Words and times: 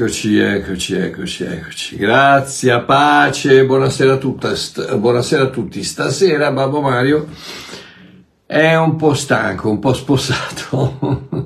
eccoci, 0.00 0.38
eccoci, 0.38 0.94
eccoci, 0.94 1.44
eccoci. 1.44 1.96
Grazie, 1.96 2.80
pace, 2.84 3.66
buonasera 3.66 4.14
a, 4.14 4.16
tutta, 4.16 4.54
st- 4.54 4.96
buonasera 4.96 5.42
a 5.42 5.48
tutti. 5.48 5.82
Stasera 5.82 6.50
Babbo 6.52 6.80
Mario 6.80 7.28
è 8.46 8.74
un 8.76 8.96
po' 8.96 9.12
stanco, 9.12 9.68
un 9.68 9.78
po' 9.78 9.92
spossato, 9.92 11.26
uh, 11.30 11.38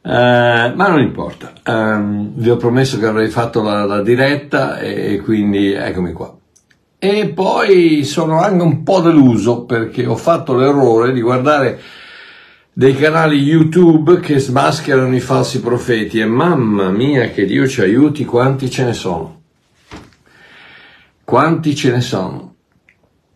ma 0.02 0.88
non 0.88 1.00
importa. 1.00 1.52
Um, 1.66 2.32
vi 2.34 2.48
ho 2.48 2.56
promesso 2.56 2.98
che 2.98 3.04
avrei 3.04 3.28
fatto 3.28 3.62
la, 3.62 3.84
la 3.84 4.00
diretta 4.00 4.78
e 4.78 5.20
quindi 5.22 5.70
eccomi 5.70 6.12
qua. 6.12 6.34
E 6.98 7.28
poi 7.28 8.04
sono 8.04 8.40
anche 8.40 8.62
un 8.62 8.82
po' 8.82 9.00
deluso 9.00 9.66
perché 9.66 10.06
ho 10.06 10.16
fatto 10.16 10.56
l'errore 10.56 11.12
di 11.12 11.20
guardare 11.20 11.78
dei 12.74 12.96
canali 12.96 13.36
YouTube 13.36 14.20
che 14.20 14.38
smascherano 14.38 15.14
i 15.14 15.20
falsi 15.20 15.60
profeti 15.60 16.20
e 16.20 16.24
mamma 16.24 16.88
mia 16.88 17.28
che 17.28 17.44
Dio 17.44 17.68
ci 17.68 17.82
aiuti 17.82 18.24
quanti 18.24 18.70
ce 18.70 18.84
ne 18.84 18.94
sono. 18.94 19.42
Quanti 21.22 21.74
ce 21.74 21.90
ne 21.90 22.00
sono. 22.00 22.54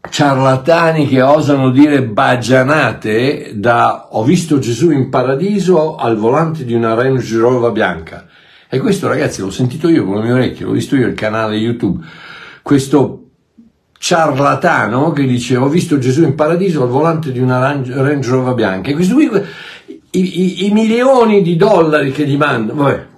Ciarlatani 0.09 1.07
che 1.07 1.21
osano 1.21 1.71
dire 1.71 2.03
baggianate 2.03 3.53
da 3.55 4.09
ho 4.13 4.25
visto 4.25 4.59
Gesù 4.59 4.91
in 4.91 5.11
paradiso 5.11 5.97
al 5.97 6.17
volante 6.17 6.65
di 6.65 6.73
una 6.73 6.95
Range 6.95 7.37
Rover 7.37 7.73
bianca. 7.73 8.27
E 8.69 8.79
questo 8.79 9.07
ragazzi 9.07 9.43
l'ho 9.43 9.51
sentito 9.51 9.89
io 9.89 10.07
con 10.07 10.17
le 10.17 10.23
mie 10.23 10.33
orecchie, 10.33 10.65
l'ho 10.65 10.73
visto 10.73 10.97
io 10.97 11.07
il 11.07 11.15
canale 11.15 11.57
YouTube. 11.57 12.05
Questo 12.63 13.26
ciarlatano 13.99 15.13
che 15.13 15.25
dice 15.25 15.57
ho 15.57 15.69
visto 15.69 15.99
Gesù 15.99 16.23
in 16.23 16.35
paradiso 16.35 16.83
al 16.83 16.89
volante 16.89 17.33
di 17.33 17.39
una 17.39 17.59
Range 17.59 18.29
Rover 18.29 18.55
bianca 18.55 18.91
e 18.91 18.95
questo 18.95 19.15
qui 19.15 19.31
i, 20.11 20.41
i, 20.41 20.67
i 20.67 20.71
milioni 20.71 21.43
di 21.43 21.57
dollari 21.57 22.13
che 22.13 22.27
gli 22.27 22.37
mandano 22.37 22.83
vabbè 22.83 23.15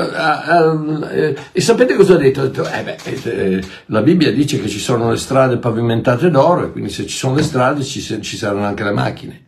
Uh, 0.00 1.02
uh, 1.02 1.34
e 1.52 1.60
sapete 1.60 1.94
cosa 1.94 2.14
ha 2.14 2.16
detto? 2.16 2.44
Eh 2.44 2.82
beh, 2.82 2.96
eh, 3.04 3.62
la 3.86 4.00
Bibbia 4.00 4.32
dice 4.32 4.58
che 4.58 4.66
ci 4.66 4.78
sono 4.78 5.10
le 5.10 5.18
strade 5.18 5.58
pavimentate 5.58 6.30
d'oro 6.30 6.64
e 6.64 6.72
quindi 6.72 6.88
se 6.88 7.06
ci 7.06 7.18
sono 7.18 7.34
le 7.34 7.42
strade 7.42 7.82
ci, 7.82 8.00
ci 8.00 8.36
saranno 8.38 8.64
anche 8.64 8.82
le 8.82 8.92
macchine. 8.92 9.44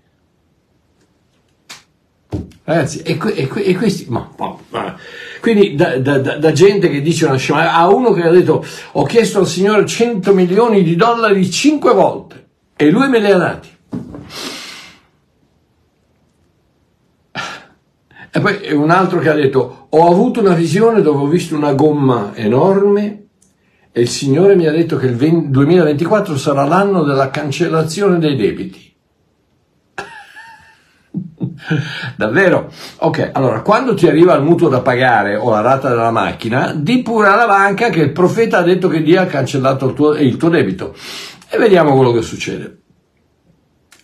Ragazzi, 2.64 3.00
e, 3.00 3.18
e, 3.34 3.50
e 3.54 3.76
questi... 3.76 4.06
Ma, 4.08 4.28
ma, 4.36 4.56
ma, 4.68 4.96
quindi 5.42 5.74
da, 5.74 5.98
da, 5.98 6.18
da, 6.18 6.52
gente 6.52 6.88
che 6.88 7.02
dice 7.02 7.26
una 7.26 7.34
scema, 7.34 7.74
a 7.74 7.88
uno 7.88 8.12
che 8.12 8.22
ha 8.22 8.30
detto 8.30 8.64
ho 8.92 9.02
chiesto 9.02 9.40
al 9.40 9.48
Signore 9.48 9.84
100 9.84 10.32
milioni 10.32 10.84
di 10.84 10.94
dollari 10.94 11.50
5 11.50 11.92
volte 11.92 12.46
e 12.76 12.88
lui 12.90 13.08
me 13.08 13.18
li 13.18 13.28
ha 13.28 13.36
dati. 13.36 13.68
E 18.30 18.40
poi 18.40 18.72
un 18.72 18.90
altro 18.90 19.18
che 19.18 19.30
ha 19.30 19.34
detto 19.34 19.88
ho 19.88 20.06
avuto 20.08 20.38
una 20.38 20.54
visione 20.54 21.02
dove 21.02 21.24
ho 21.24 21.26
visto 21.26 21.56
una 21.56 21.72
gomma 21.72 22.30
enorme 22.36 23.24
e 23.90 24.00
il 24.00 24.08
Signore 24.08 24.54
mi 24.54 24.68
ha 24.68 24.72
detto 24.72 24.96
che 24.96 25.06
il 25.06 25.16
2024 25.16 26.36
sarà 26.36 26.64
l'anno 26.64 27.02
della 27.02 27.30
cancellazione 27.30 28.20
dei 28.20 28.36
debiti. 28.36 28.91
Davvero? 32.16 32.70
Ok, 32.98 33.30
allora 33.32 33.60
quando 33.60 33.94
ti 33.94 34.06
arriva 34.06 34.34
il 34.34 34.42
mutuo 34.42 34.68
da 34.68 34.80
pagare 34.80 35.36
o 35.36 35.50
la 35.50 35.60
rata 35.60 35.88
della 35.88 36.10
macchina, 36.10 36.72
di 36.74 37.02
pure 37.02 37.28
alla 37.28 37.46
banca 37.46 37.90
che 37.90 38.00
il 38.00 38.12
profeta 38.12 38.58
ha 38.58 38.62
detto 38.62 38.88
che 38.88 39.02
Dio 39.02 39.20
ha 39.20 39.26
cancellato 39.26 39.88
il 39.88 39.94
tuo, 39.94 40.14
il 40.14 40.36
tuo 40.36 40.48
debito. 40.48 40.94
E 41.48 41.58
vediamo 41.58 41.94
quello 41.94 42.12
che 42.12 42.22
succede. 42.22 42.78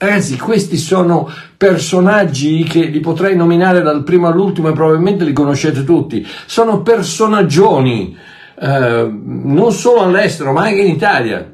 Ragazzi, 0.00 0.38
questi 0.38 0.76
sono 0.76 1.28
personaggi 1.56 2.62
che 2.62 2.82
li 2.82 3.00
potrei 3.00 3.34
nominare 3.34 3.82
dal 3.82 4.04
primo 4.04 4.28
all'ultimo 4.28 4.68
e 4.68 4.72
probabilmente 4.72 5.24
li 5.24 5.32
conoscete 5.32 5.82
tutti. 5.82 6.24
Sono 6.46 6.82
personaggioni, 6.82 8.16
eh, 8.60 9.10
non 9.10 9.72
solo 9.72 10.02
all'estero, 10.02 10.52
ma 10.52 10.62
anche 10.62 10.82
in 10.82 10.94
Italia. 10.94 11.52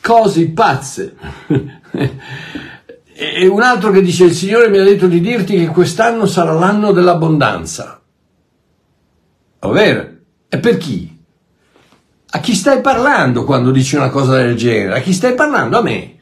Cose 0.00 0.50
pazze. 0.50 1.16
E 3.16 3.46
un 3.46 3.62
altro 3.62 3.92
che 3.92 4.02
dice, 4.02 4.24
il 4.24 4.34
Signore 4.34 4.68
mi 4.68 4.78
ha 4.78 4.82
detto 4.82 5.06
di 5.06 5.20
dirti 5.20 5.56
che 5.56 5.68
quest'anno 5.68 6.26
sarà 6.26 6.52
l'anno 6.52 6.90
dell'abbondanza. 6.90 8.02
Ovvero, 9.60 10.08
e 10.48 10.58
per 10.58 10.76
chi? 10.78 11.16
A 12.30 12.40
chi 12.40 12.54
stai 12.54 12.80
parlando 12.80 13.44
quando 13.44 13.70
dici 13.70 13.94
una 13.94 14.08
cosa 14.08 14.36
del 14.38 14.56
genere? 14.56 14.98
A 14.98 15.00
chi 15.00 15.12
stai 15.12 15.34
parlando? 15.34 15.78
A 15.78 15.82
me. 15.82 16.16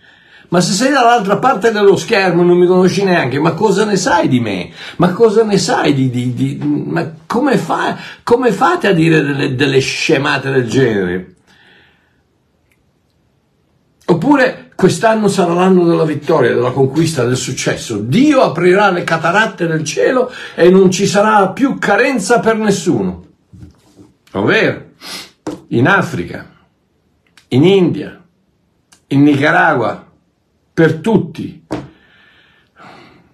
Ma 0.51 0.61
se 0.61 0.75
sei 0.75 0.93
dall'altra 0.93 1.39
parte 1.39 1.73
dello 1.73 1.97
schermo 1.97 2.43
non 2.43 2.59
mi 2.59 2.67
conosci 2.67 3.05
neanche, 3.05 3.39
ma 3.39 3.53
cosa 3.53 3.87
ne 3.87 3.97
sai 3.97 4.29
di 4.29 4.39
me? 4.39 4.71
Ma 4.97 5.13
cosa 5.15 5.45
ne 5.45 5.57
sai 5.57 5.95
di... 5.95 6.11
di, 6.11 6.35
di 6.35 6.59
ma 6.63 7.11
come, 7.25 7.57
fa, 7.57 7.97
come, 8.23 8.53
fate 8.53 8.89
a 8.89 8.93
dire 8.93 9.23
delle, 9.23 9.55
delle 9.55 9.81
scemate 9.81 10.51
del 10.51 10.69
genere? 10.69 11.35
Oppure 14.05 14.72
Quest'anno 14.75 15.29
sarà 15.29 15.53
l'anno 15.53 15.85
della 15.85 16.05
vittoria, 16.05 16.55
della 16.55 16.71
conquista, 16.71 17.25
del 17.25 17.37
successo. 17.37 17.99
Dio 17.99 18.41
aprirà 18.41 18.91
le 18.91 19.05
cataratte 19.05 19.67
del 19.67 19.85
cielo 19.85 20.31
e 20.55 20.71
non 20.71 20.91
ci 20.91 21.07
sarà 21.07 21.51
più 21.51 21.79
carenza 21.79 22.41
per 22.41 22.57
nessuno. 22.57 23.25
Ovvero, 24.33 24.85
in 25.69 25.87
Africa, 25.87 26.51
in 27.49 27.65
India, 27.65 28.21
in 29.09 29.23
Nicaragua, 29.23 30.05
per 30.75 30.95
tutti. 30.97 31.65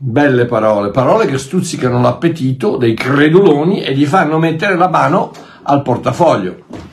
Belle 0.00 0.44
parole, 0.44 0.90
parole 0.90 1.26
che 1.26 1.38
stuzzicano 1.38 2.00
l'appetito 2.00 2.76
dei 2.76 2.94
creduloni 2.94 3.82
e 3.82 3.94
gli 3.94 4.06
fanno 4.06 4.38
mettere 4.38 4.76
la 4.76 4.88
mano 4.88 5.32
al 5.62 5.82
portafoglio 5.82 6.87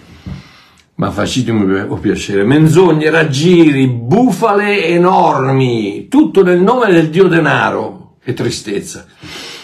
ma 0.95 1.11
facitemi 1.11 1.87
piacere, 1.99 2.43
menzogne, 2.43 3.09
raggiri, 3.09 3.87
bufale 3.87 4.85
enormi, 4.85 6.07
tutto 6.07 6.43
nel 6.43 6.61
nome 6.61 6.91
del 6.91 7.09
dio 7.09 7.27
denaro. 7.27 8.03
Che 8.23 8.33
tristezza. 8.33 9.05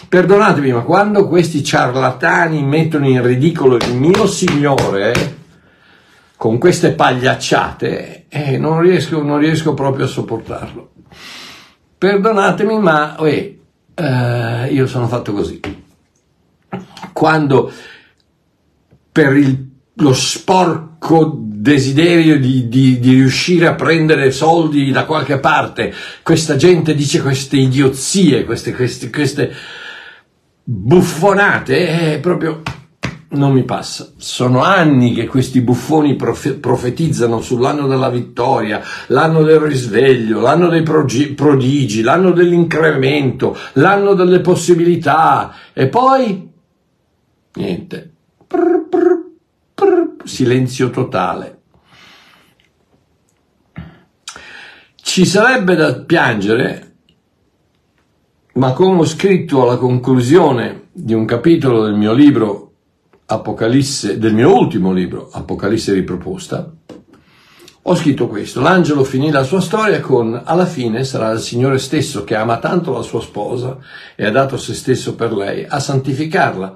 Perdonatemi, 0.08 0.72
ma 0.72 0.82
quando 0.82 1.26
questi 1.26 1.64
ciarlatani 1.64 2.62
mettono 2.62 3.08
in 3.08 3.22
ridicolo 3.22 3.76
il 3.76 3.96
mio 3.96 4.26
Signore 4.28 5.12
eh, 5.12 5.34
con 6.36 6.58
queste 6.58 6.92
pagliacciate, 6.92 8.26
eh, 8.28 8.58
non, 8.58 8.80
riesco, 8.80 9.20
non, 9.20 9.38
riesco, 9.38 9.74
proprio 9.74 10.04
a 10.04 10.08
sopportarlo. 10.08 10.90
Perdonatemi, 11.98 12.78
ma 12.78 13.16
eh, 13.16 13.58
io 14.70 14.86
sono 14.86 15.08
fatto 15.08 15.32
così. 15.32 15.60
Quando 17.12 17.72
per 19.10 19.36
il 19.36 19.71
lo 20.02 20.12
sporco 20.12 21.34
desiderio 21.38 22.38
di, 22.38 22.68
di, 22.68 22.98
di, 22.98 23.10
riuscire 23.14 23.68
a 23.68 23.74
prendere 23.74 24.32
soldi 24.32 24.90
da 24.90 25.04
qualche 25.04 25.38
parte. 25.38 25.94
Questa 26.22 26.56
gente 26.56 26.94
dice 26.94 27.22
queste 27.22 27.56
idiozie, 27.56 28.44
queste, 28.44 28.74
queste, 28.74 29.10
queste 29.10 29.52
buffonate, 30.64 32.14
è 32.14 32.18
proprio 32.18 32.62
non 33.32 33.52
mi 33.52 33.62
passa. 33.62 34.12
Sono 34.16 34.62
anni 34.62 35.14
che 35.14 35.26
questi 35.26 35.60
buffoni 35.60 36.16
profe- 36.16 36.54
profetizzano 36.54 37.40
sull'anno 37.40 37.86
della 37.86 38.10
vittoria, 38.10 38.82
l'anno 39.06 39.42
del 39.42 39.60
risveglio, 39.60 40.40
l'anno 40.40 40.68
dei 40.68 40.82
prodigi, 40.82 42.02
l'anno 42.02 42.32
dell'incremento, 42.32 43.56
l'anno 43.74 44.14
delle 44.14 44.40
possibilità 44.40 45.54
e 45.72 45.86
poi 45.86 46.50
niente. 47.54 48.11
Silenzio 50.24 50.90
totale. 50.90 51.60
Ci 54.94 55.26
sarebbe 55.26 55.74
da 55.74 56.00
piangere, 56.00 56.94
ma 58.54 58.72
come 58.72 59.00
ho 59.00 59.04
scritto 59.04 59.62
alla 59.62 59.76
conclusione 59.76 60.88
di 60.92 61.12
un 61.12 61.24
capitolo 61.24 61.84
del 61.84 61.94
mio 61.94 62.12
libro 62.12 62.72
Apocalisse, 63.26 64.18
del 64.18 64.34
mio 64.34 64.54
ultimo 64.54 64.92
libro 64.92 65.28
Apocalisse 65.30 65.92
riproposta, 65.92 66.70
ho 67.84 67.94
scritto 67.96 68.28
questo. 68.28 68.60
L'angelo 68.60 69.02
finì 69.02 69.30
la 69.30 69.42
sua 69.42 69.60
storia 69.60 70.00
con 70.00 70.40
alla 70.44 70.66
fine 70.66 71.02
sarà 71.04 71.30
il 71.30 71.40
Signore 71.40 71.78
stesso 71.78 72.22
che 72.22 72.36
ama 72.36 72.58
tanto 72.58 72.92
la 72.92 73.02
sua 73.02 73.20
sposa 73.20 73.76
e 74.14 74.24
ha 74.24 74.30
dato 74.30 74.56
se 74.56 74.74
stesso 74.74 75.14
per 75.14 75.32
lei 75.32 75.66
a 75.68 75.80
santificarla 75.80 76.74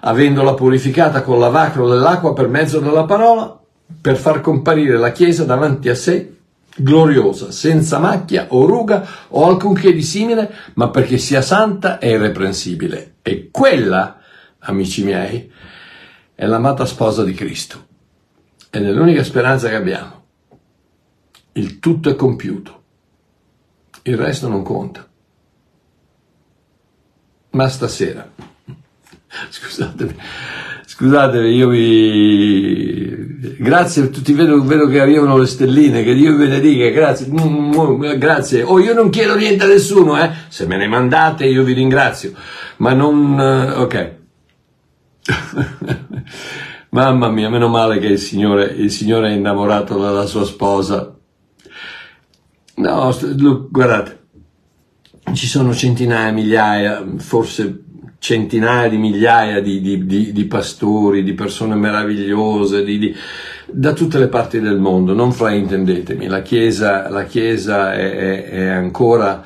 avendola 0.00 0.54
purificata 0.54 1.22
con 1.22 1.38
lavacro 1.38 1.88
dell'acqua 1.88 2.32
per 2.32 2.48
mezzo 2.48 2.80
della 2.80 3.04
parola, 3.04 3.58
per 4.00 4.16
far 4.16 4.40
comparire 4.40 4.96
la 4.96 5.12
Chiesa 5.12 5.44
davanti 5.44 5.88
a 5.88 5.94
sé 5.94 6.34
gloriosa, 6.76 7.50
senza 7.50 7.98
macchia 7.98 8.46
o 8.50 8.64
ruga 8.66 9.06
o 9.28 9.46
alcunché 9.46 9.92
di 9.92 10.02
simile, 10.02 10.52
ma 10.74 10.90
perché 10.90 11.18
sia 11.18 11.42
santa 11.42 11.98
e 11.98 12.10
irreprensibile. 12.10 13.14
E 13.22 13.48
quella, 13.50 14.20
amici 14.60 15.02
miei, 15.02 15.50
è 16.34 16.46
l'amata 16.46 16.84
sposa 16.84 17.24
di 17.24 17.34
Cristo. 17.34 17.86
Ed 18.70 18.84
è 18.84 18.92
l'unica 18.92 19.24
speranza 19.24 19.68
che 19.68 19.74
abbiamo. 19.74 20.17
Il 21.58 21.80
tutto 21.80 22.08
è 22.08 22.14
compiuto. 22.14 22.82
Il 24.02 24.16
resto 24.16 24.48
non 24.48 24.62
conta. 24.62 25.04
Ma 27.50 27.68
stasera 27.68 28.30
Scusatemi, 29.50 30.14
scusatemi, 30.86 31.48
io 31.48 31.68
vi... 31.68 33.56
Grazie 33.58 34.04
a 34.04 34.06
tutti, 34.06 34.32
vedo, 34.34 34.62
vedo, 34.62 34.86
che 34.86 35.00
arrivano 35.00 35.36
le 35.36 35.46
stelline, 35.46 36.04
che 36.04 36.14
Dio 36.14 36.30
vi 36.32 36.46
benedica, 36.46 36.88
grazie, 36.90 37.28
grazie. 38.18 38.62
Oh, 38.62 38.78
io 38.78 38.94
non 38.94 39.10
chiedo 39.10 39.34
niente 39.34 39.64
a 39.64 39.66
nessuno, 39.66 40.16
eh? 40.22 40.30
Se 40.46 40.64
me 40.66 40.76
ne 40.76 40.86
mandate 40.86 41.46
io 41.46 41.64
vi 41.64 41.72
ringrazio, 41.72 42.32
ma 42.76 42.92
non... 42.92 43.38
Eh, 43.40 43.70
ok. 43.72 44.14
Mamma 46.90 47.28
mia, 47.28 47.50
meno 47.50 47.68
male 47.68 47.98
che 47.98 48.06
il 48.06 48.18
Signore, 48.18 48.66
il 48.66 48.90
Signore 48.92 49.30
è 49.30 49.34
innamorato 49.34 49.98
della 49.98 50.26
sua 50.26 50.44
sposa. 50.44 51.17
No, 52.78 53.16
guardate, 53.70 54.18
ci 55.34 55.46
sono 55.46 55.74
centinaia, 55.74 56.30
migliaia, 56.32 57.04
forse 57.18 57.84
centinaia 58.18 58.88
di 58.88 58.96
migliaia 58.96 59.60
di, 59.60 59.80
di, 59.80 60.04
di, 60.04 60.32
di 60.32 60.44
pastori, 60.46 61.22
di 61.22 61.34
persone 61.34 61.74
meravigliose, 61.74 62.84
da 63.66 63.92
tutte 63.92 64.18
le 64.18 64.28
parti 64.28 64.60
del 64.60 64.78
mondo, 64.78 65.12
non 65.12 65.32
fraintendetemi, 65.32 66.26
la 66.26 66.42
Chiesa, 66.42 67.08
la 67.08 67.24
chiesa 67.24 67.92
è, 67.94 68.16
è, 68.16 68.44
è, 68.48 68.66
ancora 68.68 69.44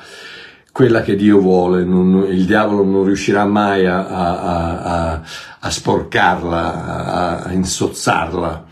quella 0.71 1.01
che 1.01 1.15
Dio 1.15 1.39
vuole, 1.39 1.83
non, 1.83 2.25
il 2.29 2.45
diavolo 2.45 2.83
non 2.83 3.03
riuscirà 3.03 3.45
mai 3.45 3.85
a, 3.85 4.07
a, 4.07 4.81
a, 4.81 5.21
a 5.59 5.69
sporcarla, 5.69 7.43
a, 7.43 7.51
insozzarla, 7.51 8.65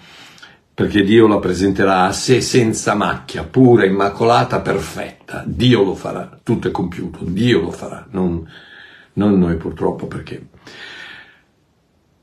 perché 0.74 1.04
Dio 1.04 1.28
la 1.28 1.40
presenterà 1.40 2.06
a 2.06 2.12
sé 2.12 2.42
senza 2.42 2.96
macchia, 2.96 3.44
pura, 3.44 3.86
immacolata, 3.86 4.62
perfetta. 4.62 5.44
Dio 5.46 5.84
lo 5.84 5.96
farà, 5.96 6.40
tutto 6.42 6.68
è 6.68 6.72
compiuto, 6.72 7.20
Dio 7.24 7.62
lo 7.62 7.72
farà, 7.72 8.08
non, 8.12 8.48
non 9.14 9.38
noi 9.38 9.56
purtroppo 9.58 10.08
perché... 10.08 10.48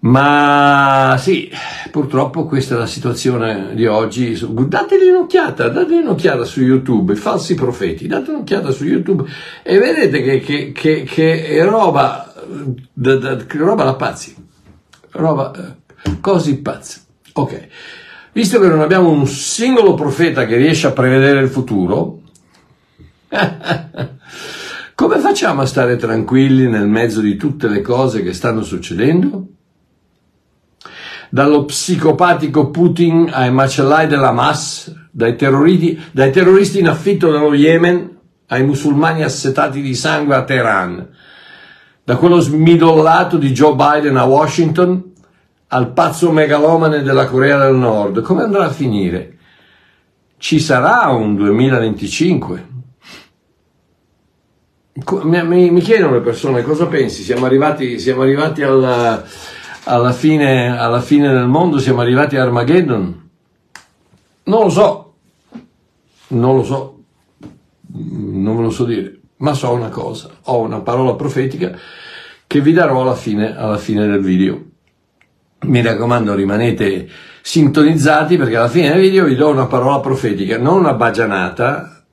Ma 0.01 1.17
sì, 1.19 1.51
purtroppo 1.91 2.47
questa 2.47 2.77
è 2.77 2.79
la 2.79 2.87
situazione 2.87 3.75
di 3.75 3.85
oggi. 3.85 4.39
Dategli 4.69 5.09
un'occhiata, 5.09 5.69
dategli 5.71 6.03
un'occhiata 6.03 6.45
su 6.45 6.63
YouTube, 6.63 7.15
i 7.15 7.17
falsi 7.17 7.57
profeti, 7.57 8.07
date 8.07 8.31
un'occhiata 8.31 8.71
su 8.71 8.85
YouTube 8.85 9.25
e 9.65 9.79
vedete 9.79 10.23
che, 10.23 10.39
che, 10.39 10.71
che, 10.71 11.03
che 11.03 11.47
è 11.49 11.65
roba, 11.65 12.33
da, 12.93 13.17
da, 13.17 13.45
roba 13.55 13.83
da 13.83 13.95
pazzi, 13.95 14.37
roba 15.11 15.53
eh, 15.53 16.21
così 16.21 16.59
pazzi. 16.59 17.01
Ok, 17.33 17.69
visto 18.39 18.61
che 18.61 18.69
non 18.69 18.81
abbiamo 18.81 19.11
un 19.11 19.27
singolo 19.27 19.95
profeta 19.95 20.47
che 20.47 20.57
riesce 20.57 20.87
a 20.87 20.93
prevedere 20.93 21.41
il 21.41 21.49
futuro, 21.49 22.21
Come 24.95 25.19
facciamo 25.19 25.63
a 25.63 25.67
stare 25.67 25.97
tranquilli 25.97 26.69
nel 26.69 26.87
mezzo 26.87 27.21
di 27.21 27.37
tutte 27.37 27.69
le 27.69 27.83
cose 27.83 28.23
che 28.23 28.33
stanno 28.33 28.63
succedendo? 28.63 29.47
Dallo 31.31 31.65
psicopatico 31.65 32.71
Putin 32.71 33.29
ai 33.33 33.53
macellai 33.53 34.07
dell'Hamas, 34.07 34.93
dai 35.11 35.37
terroristi, 35.37 36.01
dai 36.11 36.33
terroristi 36.33 36.79
in 36.79 36.89
affitto 36.89 37.31
dello 37.31 37.55
Yemen 37.55 38.17
ai 38.47 38.65
musulmani 38.65 39.23
assetati 39.23 39.83
di 39.83 39.95
sangue 39.95 40.35
a 40.35 40.45
Teheran, 40.45 41.09
da 42.03 42.17
quello 42.17 42.39
smidollato 42.41 43.37
di 43.37 43.53
Joe 43.53 43.75
Biden 43.75 44.17
a 44.17 44.25
Washington 44.25 45.08
al 45.69 45.93
pazzo 45.93 46.31
megalomane 46.31 47.03
della 47.03 47.27
Corea 47.27 47.59
del 47.59 47.75
Nord. 47.75 48.23
Come 48.23 48.43
andrà 48.43 48.67
a 48.67 48.71
finire? 48.71 49.37
Ci 50.39 50.61
sarà 50.61 51.09
un 51.09 51.35
2025? 51.35 52.77
mi, 55.23 55.71
mi, 55.71 55.81
chiedono 55.81 56.15
le 56.15 56.21
persone 56.21 56.63
cosa 56.63 56.87
pensi, 56.87 57.23
siamo 57.23 57.47
arrivati, 57.47 57.99
siamo 57.99 58.23
arrivati 58.23 58.63
alla, 58.63 59.23
alla, 59.85 60.13
fine, 60.13 60.77
alla 60.77 61.01
fine 61.01 61.33
del 61.33 61.47
mondo, 61.47 61.79
siamo 61.79 62.01
arrivati 62.01 62.37
a 62.37 62.43
Armageddon? 62.43 63.31
Non 64.45 64.63
lo 64.63 64.71
so, 64.71 65.15
non 66.29 66.57
lo 66.57 66.65
so, 66.65 67.03
non 67.93 68.57
ve 68.57 68.63
lo 68.63 68.71
so 68.71 68.85
dire, 68.85 69.21
ma 69.37 69.55
so 69.55 69.71
una 69.73 69.89
cosa, 69.89 70.31
ho 70.45 70.61
una 70.61 70.81
parola 70.81 71.15
profetica 71.15 71.79
che 72.47 72.61
vi 72.61 72.73
darò 72.73 73.03
alla 73.03 73.15
fine, 73.15 73.57
alla 73.57 73.79
fine 73.79 74.07
del 74.07 74.23
video. 74.23 74.68
Mi 75.61 75.83
raccomando, 75.83 76.35
rimanete 76.35 77.09
sintonizzati 77.43 78.37
perché 78.37 78.57
alla 78.57 78.69
fine 78.69 78.91
del 78.91 79.01
video 79.01 79.25
vi 79.25 79.35
do 79.35 79.49
una 79.49 79.67
parola 79.67 80.01
profetica, 80.01 80.59
non 80.59 80.79
una 80.79 80.95
bagianata, 80.95 82.05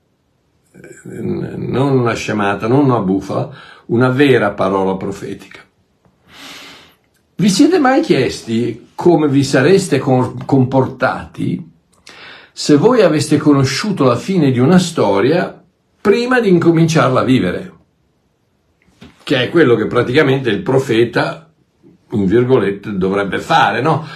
non 1.04 1.98
una 1.98 2.14
scemata, 2.14 2.68
non 2.68 2.86
una 2.86 3.00
bufala, 3.00 3.50
una 3.88 4.10
vera 4.10 4.52
parola 4.52 4.96
profetica. 4.96 5.60
Vi 7.36 7.50
siete 7.50 7.80
mai 7.80 8.02
chiesti 8.02 8.90
come 8.96 9.28
vi 9.28 9.44
sareste 9.44 10.00
comportati 10.00 11.74
se 12.58 12.78
voi 12.78 13.02
aveste 13.02 13.36
conosciuto 13.36 14.06
la 14.06 14.16
fine 14.16 14.50
di 14.50 14.60
una 14.60 14.80
storia 14.80 15.62
prima 16.00 16.40
di 16.40 16.48
incominciarla 16.48 17.20
a 17.20 17.24
vivere? 17.26 17.74
Che 19.22 19.44
è 19.44 19.50
quello 19.50 19.76
che 19.76 19.88
praticamente 19.88 20.52
il 20.52 20.62
profeta, 20.62 21.45
virgolette, 22.24 22.96
dovrebbe 22.96 23.40
fare, 23.40 23.82
no? 23.82 24.08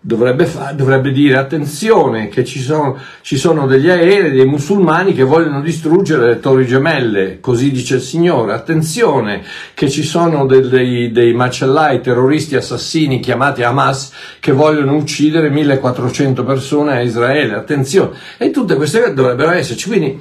dovrebbe, 0.00 0.46
fa, 0.46 0.72
dovrebbe 0.72 1.10
dire 1.10 1.36
attenzione 1.36 2.28
che 2.28 2.44
ci 2.44 2.60
sono, 2.60 2.96
ci 3.20 3.36
sono, 3.36 3.66
degli 3.66 3.90
aerei, 3.90 4.30
dei 4.30 4.46
musulmani 4.46 5.12
che 5.12 5.24
vogliono 5.24 5.60
distruggere 5.60 6.26
le 6.26 6.40
torri 6.40 6.66
gemelle, 6.66 7.40
così 7.40 7.70
dice 7.70 7.96
il 7.96 8.00
Signore, 8.00 8.52
attenzione 8.52 9.42
che 9.74 9.90
ci 9.90 10.02
sono 10.02 10.46
dei, 10.46 10.68
dei, 10.68 11.12
dei 11.12 11.34
macellai 11.34 12.00
terroristi 12.00 12.56
assassini 12.56 13.20
chiamati 13.20 13.62
Hamas 13.62 14.12
che 14.40 14.52
vogliono 14.52 14.94
uccidere 14.94 15.50
1400 15.50 16.44
persone 16.44 16.92
a 16.92 17.00
Israele, 17.00 17.54
attenzione, 17.54 18.16
e 18.36 18.50
tutte 18.50 18.76
queste 18.76 19.00
cose 19.00 19.14
dovrebbero 19.14 19.50
esserci, 19.50 19.88
quindi 19.88 20.20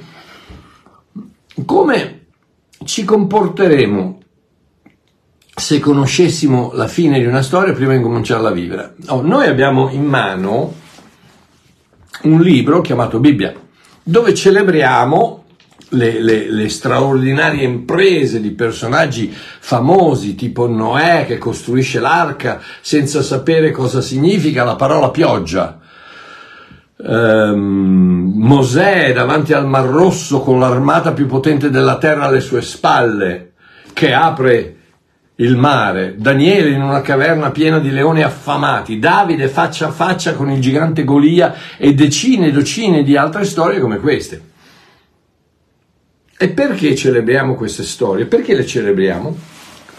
come 1.66 2.26
ci 2.84 3.04
comporteremo 3.04 4.20
se 5.58 5.80
conoscessimo 5.80 6.70
la 6.76 6.88
fine 6.88 7.20
di 7.20 7.26
una 7.26 7.42
storia 7.42 7.74
prima 7.74 7.96
di 7.96 8.02
cominciarla 8.02 8.50
a 8.50 8.52
vivere. 8.52 8.94
Oh, 9.08 9.22
noi 9.22 9.48
abbiamo 9.48 9.90
in 9.90 10.06
mano 10.06 10.72
un 12.22 12.42
libro 12.42 12.82
chiamato 12.82 13.20
Bibbia, 13.20 13.56
dove 14.04 14.36
celebriamo 14.36 15.46
le, 15.90 16.22
le, 16.22 16.52
le, 16.52 16.70
straordinarie 16.70 17.64
imprese 17.64 18.40
di 18.40 18.52
personaggi 18.52 19.34
famosi, 19.34 20.36
tipo 20.36 20.68
Noè 20.68 21.26
che 21.26 21.40
costruisce 21.40 22.00
l'arca 22.00 22.62
senza 22.82 23.24
sapere 23.24 23.72
cosa 23.72 24.00
significa 24.00 24.64
la 24.64 24.76
parola 24.76 25.10
pioggia. 25.10 25.80
Um, 26.98 28.32
Mosè 28.36 29.12
davanti 29.12 29.54
al 29.54 29.68
Mar 29.68 29.86
Rosso 29.86 30.40
con 30.42 30.60
l'armata 30.60 31.14
più 31.14 31.26
potente 31.26 31.72
della 31.72 31.98
terra 31.98 32.26
alle 32.26 32.42
sue 32.42 32.62
spalle, 32.62 33.54
che 33.94 34.14
apre 34.14 34.77
il 35.40 35.56
mare, 35.56 36.16
Daniele 36.18 36.70
in 36.70 36.82
una 36.82 37.02
caverna 37.02 37.52
piena 37.52 37.80
di 37.80 37.92
leoni 37.92 38.24
affamati, 38.24 38.98
Davide 38.98 39.48
faccia 39.48 39.88
a 39.88 39.92
faccia 39.92 40.34
con 40.34 40.50
il 40.50 40.60
gigante 40.60 41.04
Golia 41.04 41.54
e 41.78 41.94
decine 41.94 42.48
e 42.48 42.52
decine 42.52 43.04
di 43.04 43.16
altre 43.16 43.46
storie 43.46 43.80
come 43.80 44.00
queste. 44.00 44.42
E 46.40 46.50
perché 46.50 46.96
celebriamo 46.96 47.56
queste 47.56 47.84
storie? 47.84 48.26
Perché 48.26 48.56
le 48.56 48.66
celebriamo? 48.66 49.36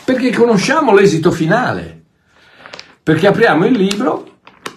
Perché 0.04 0.33
conosciamo 0.33 0.95
l'esito 0.95 1.30
finale. 1.30 2.02
Perché 3.02 3.26
apriamo 3.26 3.64
il 3.66 3.76
libro 3.76 4.27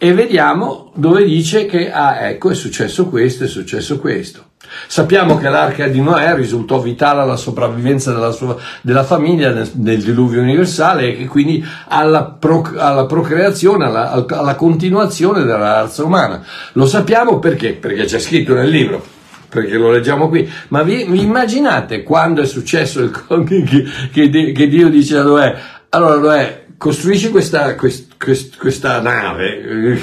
e 0.04 0.16
vediamo 0.16 0.92
dove 0.96 1.24
dice 1.24 1.68
che, 1.68 1.92
ah, 1.92 2.22
ecco, 2.28 2.50
è 2.50 2.56
successo 2.56 3.06
questo, 3.06 3.44
è 3.44 3.48
successo 3.48 4.00
questo. 4.00 4.46
Sappiamo 4.88 5.38
che 5.38 5.48
l'arca 5.48 5.86
di 5.86 6.02
Noè 6.02 6.34
risultò 6.34 6.80
vitale 6.80 7.22
alla 7.22 7.36
sopravvivenza 7.36 8.12
della, 8.12 8.32
sua, 8.32 8.58
della 8.82 9.04
famiglia 9.04 9.52
nel, 9.52 10.02
diluvio 10.02 10.42
universale 10.42 11.16
e 11.16 11.28
quindi 11.28 11.64
alla, 11.90 12.24
pro, 12.24 12.68
alla 12.78 13.06
procreazione, 13.06 13.86
alla, 13.86 14.26
alla 14.28 14.56
continuazione 14.56 15.42
della 15.44 15.82
razza 15.82 16.04
umana. 16.04 16.44
Lo 16.72 16.88
sappiamo 16.88 17.38
perché? 17.38 17.74
Perché 17.74 18.06
c'è 18.06 18.18
scritto 18.18 18.56
nel 18.56 18.70
libro 18.70 19.06
perché 19.50 19.78
lo 19.78 19.92
leggiamo 19.92 20.30
qui, 20.30 20.50
ma 20.70 20.82
vi, 20.82 21.06
vi 21.08 21.22
immaginate 21.22 22.02
quando 22.02 22.42
è 22.42 22.46
successo 22.48 23.02
il, 23.02 23.12
che, 23.46 24.30
che, 24.30 24.52
che 24.52 24.68
Dio 24.68 24.90
dice 24.90 25.18
a 25.18 25.24
Noè, 25.24 25.56
allora 25.90 26.16
Noè, 26.18 26.61
costruisci 26.82 27.30
questa, 27.30 27.76
quest, 27.76 28.18
quest, 28.18 28.58
questa 28.58 29.00
nave 29.02 30.00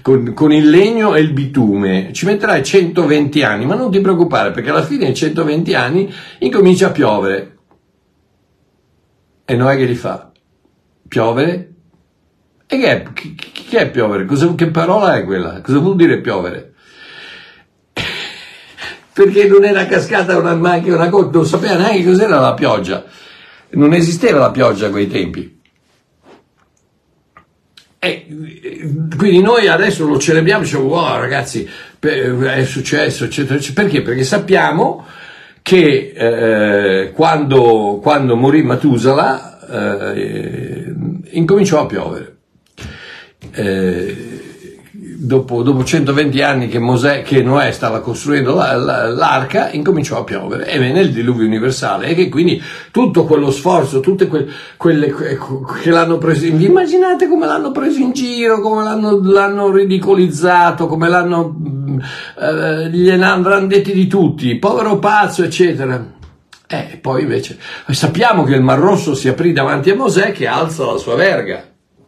con, 0.00 0.32
con, 0.32 0.52
il 0.52 0.70
legno 0.70 1.16
e 1.16 1.20
il 1.20 1.32
bitume, 1.32 2.12
ci 2.12 2.24
metterai 2.24 2.62
120 2.62 3.42
anni, 3.42 3.66
ma 3.66 3.74
non 3.74 3.90
ti 3.90 4.00
preoccupare 4.00 4.52
perché 4.52 4.70
alla 4.70 4.84
fine 4.84 5.06
di 5.06 5.14
120 5.14 5.74
anni 5.74 6.14
incomincia 6.38 6.86
a 6.86 6.90
piovere. 6.92 7.56
E 9.44 9.56
Noè 9.56 9.76
che 9.76 9.86
li 9.86 9.96
fa? 9.96 10.30
Piovere? 11.08 11.72
E 12.68 12.78
che 12.78 12.90
è, 12.92 13.12
che, 13.12 13.78
è 13.78 13.90
piovere? 13.90 14.24
Cosa, 14.24 14.54
che 14.54 14.70
parola 14.70 15.16
è 15.16 15.24
quella? 15.24 15.60
Cosa 15.62 15.78
vuol 15.78 15.96
dire 15.96 16.20
piovere? 16.20 16.74
perché 19.12 19.48
non 19.48 19.64
era 19.64 19.84
cascata 19.86 20.38
una, 20.38 20.54
neanche 20.54 20.92
una 20.92 21.08
non 21.08 21.44
sapeva 21.44 21.74
neanche 21.74 22.04
cos'era 22.04 22.38
la 22.38 22.54
pioggia. 22.54 23.04
Non 23.70 23.94
esisteva 23.94 24.38
la 24.38 24.52
pioggia 24.52 24.86
a 24.86 24.90
quei 24.90 25.08
tempi 25.08 25.56
E 28.00 28.26
quindi 29.16 29.40
noi 29.40 29.66
adesso 29.66 30.06
lo 30.06 30.18
celebriamo, 30.18 30.62
diciamo, 30.62 30.84
wow 30.84 31.18
ragazzi, 31.18 31.68
è 31.98 32.64
successo, 32.64 33.24
eccetera, 33.24 33.58
eccetera. 33.58 33.82
Perché? 33.86 34.02
Perché 34.02 34.24
sappiamo 34.24 35.04
che 35.62 36.12
eh, 36.14 37.12
quando, 37.12 37.98
quando 38.00 38.36
morì 38.36 38.62
Matusala 38.62 40.14
eh, 40.14 40.94
incominciò 41.30 41.80
a 41.80 41.86
piovere. 41.86 42.36
Eh, 43.52 44.27
dopo, 45.20 45.64
dopo 45.64 45.82
120 45.82 46.42
anni 46.42 46.68
che, 46.68 46.78
Mosè, 46.78 47.22
che 47.22 47.42
Noè 47.42 47.72
stava 47.72 48.00
costruendo 48.00 48.54
la, 48.54 48.76
la, 48.76 49.08
l'arca, 49.08 49.70
incominciò 49.72 50.18
a 50.18 50.24
piovere 50.24 50.68
e 50.68 50.78
venne 50.78 51.00
il 51.00 51.12
diluvio 51.12 51.44
universale 51.44 52.06
e 52.06 52.14
che 52.14 52.28
quindi 52.28 52.62
tutto 52.92 53.24
quello 53.24 53.50
sforzo, 53.50 53.98
tutte 53.98 54.28
que, 54.28 54.46
quelle 54.76 55.12
che 55.82 55.90
l'hanno 55.90 56.18
preso, 56.18 56.46
in 56.46 56.60
immaginate 56.60 57.26
come 57.26 57.46
l'hanno 57.46 57.72
preso 57.72 57.98
in 57.98 58.12
giro, 58.12 58.60
come 58.60 58.84
l'hanno, 58.84 59.20
l'hanno 59.20 59.72
ridicolizzato, 59.72 60.86
come 60.86 61.08
l'hanno, 61.08 61.56
eh, 62.40 62.88
gliene 62.90 63.26
avranno 63.26 63.66
di 63.66 64.06
tutti, 64.06 64.54
povero 64.56 64.98
pazzo, 65.00 65.42
eccetera. 65.42 66.16
E 66.70 66.98
poi 67.00 67.22
invece 67.22 67.58
sappiamo 67.88 68.44
che 68.44 68.54
il 68.54 68.62
Mar 68.62 68.78
Rosso 68.78 69.14
si 69.14 69.26
aprì 69.26 69.52
davanti 69.52 69.90
a 69.90 69.96
Mosè 69.96 70.32
che 70.32 70.46
alza 70.46 70.84
la 70.84 70.98
sua 70.98 71.16
verga, 71.16 71.64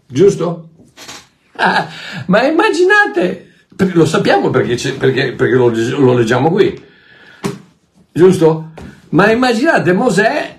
giusto? 0.07 0.70
ma 2.27 2.43
immaginate, 2.45 3.53
lo 3.93 4.05
sappiamo 4.05 4.51
perché, 4.51 4.77
perché, 4.93 5.33
perché 5.33 5.55
lo, 5.55 5.73
lo, 5.99 6.15
leggiamo 6.15 6.51
qui, 6.51 6.79
giusto? 8.13 8.71
Ma 9.11 9.31
immaginate 9.31 9.93
Mosè 9.93 10.59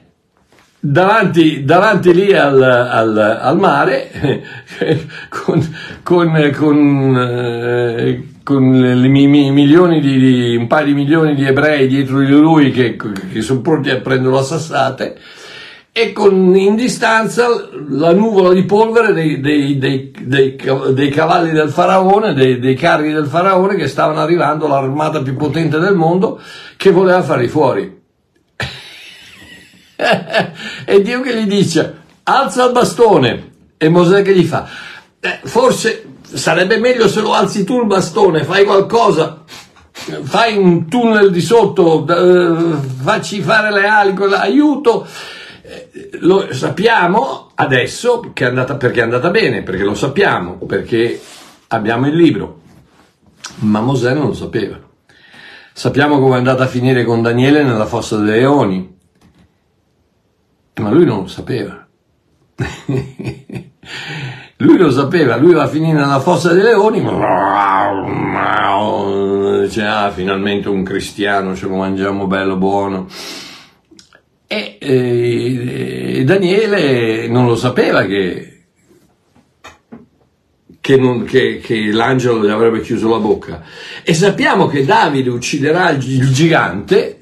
davanti, 0.79 1.63
davanti 1.63 2.13
lì 2.13 2.33
al, 2.33 2.61
al, 2.61 3.17
al 3.17 3.57
mare 3.57 4.11
con, 5.29 5.75
con, 6.03 6.51
con, 6.53 7.17
eh, 7.17 8.27
con 8.43 8.63
i 8.75 9.07
milioni 9.07 10.01
di, 10.01 10.55
un 10.55 10.67
paio 10.67 10.85
di 10.87 10.93
milioni 10.93 11.35
di 11.35 11.45
ebrei 11.45 11.87
dietro 11.87 12.19
di 12.19 12.27
lui 12.27 12.71
che, 12.71 12.97
che 13.31 13.41
sono 13.41 13.61
pronti 13.61 13.89
a 13.89 14.01
prendere 14.01 14.37
a 14.37 14.41
sassate 14.41 15.17
e 15.93 16.13
con 16.13 16.55
in 16.55 16.75
distanza 16.75 17.47
la 17.89 18.13
nuvola 18.13 18.53
di 18.53 18.63
polvere 18.63 19.11
dei, 19.11 19.41
dei, 19.41 19.77
dei, 19.77 20.57
dei 20.93 21.09
cavalli 21.09 21.51
del 21.51 21.69
faraone, 21.69 22.33
dei, 22.33 22.75
carri 22.75 23.11
del 23.11 23.27
faraone 23.27 23.75
che 23.75 23.89
stavano 23.89 24.21
arrivando, 24.21 24.67
l'armata 24.67 25.21
più 25.21 25.35
potente 25.35 25.79
del 25.79 25.95
mondo, 25.95 26.39
che 26.77 26.91
voleva 26.91 27.21
farli 27.21 27.49
fuori. 27.49 27.99
e 30.85 31.01
Dio 31.01 31.19
che 31.19 31.35
gli 31.35 31.47
dice, 31.47 31.97
alza 32.23 32.65
il 32.65 32.71
bastone, 32.71 33.49
e 33.77 33.89
Mosè 33.89 34.21
che 34.21 34.33
gli 34.33 34.45
fa, 34.45 34.69
eh, 35.19 35.39
forse 35.43 36.05
sarebbe 36.21 36.77
meglio 36.77 37.09
se 37.09 37.19
lo 37.19 37.33
alzi 37.33 37.65
tu 37.65 37.81
il 37.81 37.87
bastone, 37.87 38.45
fai 38.45 38.63
qualcosa, 38.63 39.43
fai 39.91 40.55
un 40.55 40.87
tunnel 40.87 41.31
di 41.31 41.41
sotto, 41.41 42.07
eh, 42.07 42.77
facci 43.03 43.41
fare 43.41 43.73
le 43.73 43.87
ali 43.87 44.13
con 44.13 44.29
l'aiuto 44.29 45.05
lo 46.19 46.53
sappiamo 46.53 47.51
adesso 47.55 48.31
che 48.33 48.45
è 48.45 48.47
andata, 48.47 48.75
perché 48.75 48.99
è 48.99 49.03
andata 49.03 49.29
bene, 49.29 49.63
perché 49.63 49.83
lo 49.83 49.95
sappiamo, 49.95 50.57
perché 50.57 51.19
abbiamo 51.67 52.07
il 52.07 52.15
libro, 52.15 52.61
ma 53.59 53.81
Mosè 53.81 54.13
non 54.13 54.27
lo 54.27 54.33
sapeva. 54.33 54.79
Sappiamo 55.73 56.19
come 56.19 56.35
è 56.35 56.37
andata 56.37 56.63
a 56.63 56.67
finire 56.67 57.03
con 57.03 57.21
Daniele 57.21 57.63
nella 57.63 57.85
fossa 57.85 58.17
dei 58.17 58.39
leoni, 58.39 58.97
ma 60.75 60.89
lui 60.89 61.05
non 61.05 61.21
lo 61.21 61.27
sapeva. 61.27 61.87
lui 64.57 64.77
lo 64.77 64.91
sapeva, 64.91 65.37
lui 65.37 65.53
va 65.53 65.63
a 65.63 65.67
finire 65.67 65.99
nella 65.99 66.19
fossa 66.19 66.53
dei 66.53 66.63
leoni, 66.63 67.01
dice, 69.71 69.85
ah, 69.85 70.11
finalmente 70.11 70.67
un 70.67 70.83
cristiano, 70.83 71.55
ce 71.55 71.67
lo 71.67 71.75
mangiamo 71.75 72.27
bello 72.27 72.57
buono. 72.57 73.07
E 74.47 74.77
eh, 74.81 75.70
Daniele 76.23 77.27
non 77.27 77.45
lo 77.45 77.55
sapeva 77.55 78.05
che, 78.05 78.63
che, 80.79 80.97
non, 80.97 81.23
che, 81.23 81.59
che, 81.59 81.91
l'angelo 81.91 82.43
gli 82.43 82.49
avrebbe 82.49 82.81
chiuso 82.81 83.09
la 83.09 83.19
bocca. 83.19 83.63
E 84.03 84.13
sappiamo 84.13 84.67
che 84.67 84.85
Davide 84.85 85.29
ucciderà 85.29 85.89
il, 85.91 86.31
gigante 86.31 87.19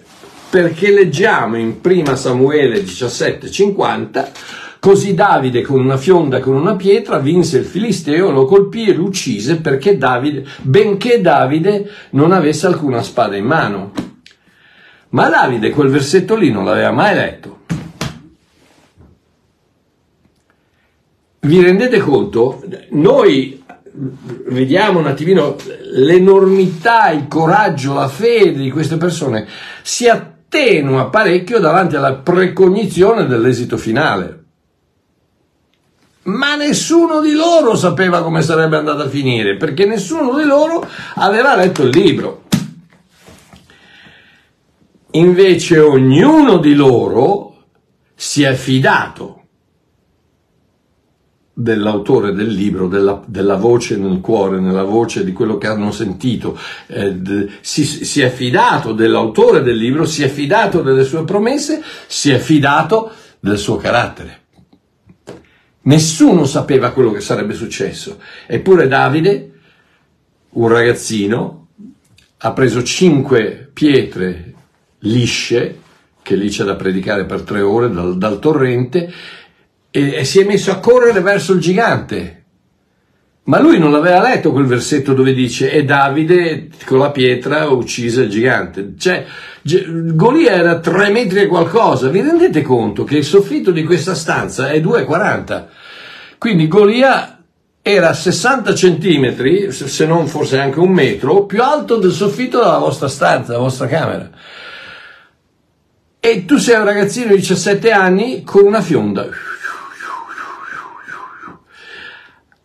perché 0.50 0.92
leggiamo 0.92 1.58
in 1.58 1.76
1 1.82 2.16
Samuele 2.16 2.82
17,50 2.82 4.32
Così 4.80 5.14
Davide 5.14 5.62
con 5.62 5.82
una 5.82 5.98
fionda 5.98 6.40
con 6.40 6.56
una 6.56 6.78
pietra 6.78 7.20
vinse 7.20 7.58
il 7.58 7.66
Filisteo, 7.66 8.32
lo 8.32 8.46
colpì 8.46 8.88
e 8.88 8.94
lo 8.94 9.04
uccise 9.04 9.60
perché 9.60 9.98
Davide, 9.98 10.46
benché 10.62 11.20
Davide 11.20 11.92
non 12.12 12.32
avesse 12.32 12.66
alcuna 12.66 13.02
spada 13.02 13.36
in 13.36 13.44
mano. 13.44 13.92
Ma 15.10 15.28
Davide 15.28 15.72
quel 15.72 15.90
versetto 15.90 16.38
lì 16.38 16.50
non 16.50 16.64
l'aveva 16.64 16.92
mai 16.92 17.14
letto. 17.14 17.59
Vi 21.42 21.62
rendete 21.62 22.00
conto? 22.00 22.62
Noi 22.90 23.64
vediamo 24.48 25.00
un 25.00 25.08
attimino 25.08 25.56
l'enormità, 25.92 27.10
il 27.10 27.28
coraggio, 27.28 27.94
la 27.94 28.08
fede 28.08 28.60
di 28.60 28.70
queste 28.70 28.98
persone 28.98 29.48
si 29.82 30.08
attenua 30.08 31.10
parecchio 31.10 31.60
davanti 31.60 31.96
alla 31.96 32.16
precognizione 32.16 33.26
dell'esito 33.26 33.78
finale. 33.78 34.38
Ma 36.24 36.56
nessuno 36.56 37.22
di 37.22 37.32
loro 37.32 37.76
sapeva 37.76 38.22
come 38.22 38.42
sarebbe 38.42 38.76
andata 38.78 39.04
a 39.04 39.10
finire, 39.10 39.56
perché 39.56 39.86
nessuno 39.86 40.38
di 40.38 40.44
loro 40.44 40.86
aveva 41.16 41.56
letto 41.56 41.84
il 41.84 41.90
libro. 41.90 42.44
Invece 45.12 45.80
ognuno 45.80 46.58
di 46.58 46.76
loro 46.76 47.64
si 48.14 48.44
è 48.44 48.54
fidato 48.54 49.39
dell'autore 51.62 52.32
del 52.32 52.48
libro, 52.48 52.88
della, 52.88 53.22
della, 53.26 53.58
voce 53.58 53.98
nel 53.98 54.22
cuore, 54.22 54.62
nella 54.62 54.84
voce 54.84 55.26
di 55.26 55.34
quello 55.34 55.58
che 55.58 55.68
hanno 55.68 55.92
sentito, 55.92 56.58
eh, 56.88 57.14
d- 57.16 57.50
si, 57.60 57.84
si, 57.84 58.22
è 58.22 58.30
fidato 58.30 58.94
dell'autore 58.94 59.62
del 59.62 59.76
libro, 59.76 60.06
si 60.06 60.24
è 60.24 60.30
fidato 60.30 60.82
delle 60.82 61.04
sue 61.04 61.26
promesse, 61.26 61.84
si 62.08 62.32
è 62.32 62.38
fidato 62.38 63.12
del 63.42 63.58
suo 63.58 63.76
carattere. 63.76 64.38
Nessuno 65.82 66.46
sapeva 66.46 66.92
quello 66.92 67.12
che 67.12 67.20
sarebbe 67.20 67.54
successo, 67.54 68.20
eppure 68.48 68.88
Davide, 68.88 69.52
un 70.52 70.68
ragazzino, 70.70 71.68
ha 72.38 72.54
preso 72.54 72.84
cinque 72.84 73.70
pietre 73.74 74.54
lisce, 75.00 75.78
che 76.22 76.36
lì 76.36 76.48
c'è 76.48 76.64
da 76.64 76.76
predicare 76.76 77.26
per 77.26 77.42
tre 77.42 77.60
ore 77.60 77.90
dal, 77.90 78.18
dal 78.18 78.40
torrente, 78.40 79.12
e, 79.92 80.16
e 80.16 80.24
si 80.24 80.40
è 80.40 80.46
messo 80.46 80.72
a 80.72 80.80
correre 80.80 81.22
verso 81.22 81.54
il 81.54 81.60
gigante. 81.60 82.36
Ma 83.44 83.60
lui 83.60 83.80
non 83.80 83.96
aveva 83.96 84.22
letto 84.22 84.52
quel 84.52 84.66
versetto 84.66 85.14
dove 85.14 85.34
dice 85.34 85.72
e 85.72 85.84
Davide 85.84 86.70
con 86.86 87.00
la 87.00 87.10
pietra 87.10 87.68
uccise 87.70 88.24
il 88.24 88.30
gigante. 88.30 88.94
Cioè, 88.98 89.26
Golia 89.64 90.52
era 90.52 90.80
tre 90.80 91.10
metri 91.10 91.42
e 91.42 91.48
qualcosa. 91.48 92.10
Vi 92.10 92.22
rendete 92.22 92.62
conto 92.62 93.04
che 93.04 93.18
il 93.18 93.24
soffitto 93.24 93.72
di 93.72 93.84
questa 93.84 94.14
stanza 94.14 94.70
è 94.70 94.80
2,40? 94.80 95.66
Quindi 96.38 96.68
Golia 96.68 97.44
era 97.82 98.14
60 98.14 98.76
centimetri, 98.76 99.72
se 99.72 100.06
non 100.06 100.28
forse 100.28 100.60
anche 100.60 100.80
un 100.80 100.92
metro, 100.92 101.46
più 101.46 101.64
alto 101.64 101.98
del 101.98 102.12
soffitto 102.12 102.60
della 102.60 102.78
vostra 102.78 103.08
stanza, 103.08 103.54
della 103.54 103.64
vostra 103.64 103.88
camera 103.88 104.30
e 106.22 106.44
tu 106.44 106.58
sei 106.58 106.78
un 106.78 106.84
ragazzino 106.84 107.30
di 107.30 107.38
17 107.38 107.92
anni 107.92 108.44
con 108.44 108.66
una 108.66 108.82
fionda. 108.82 109.28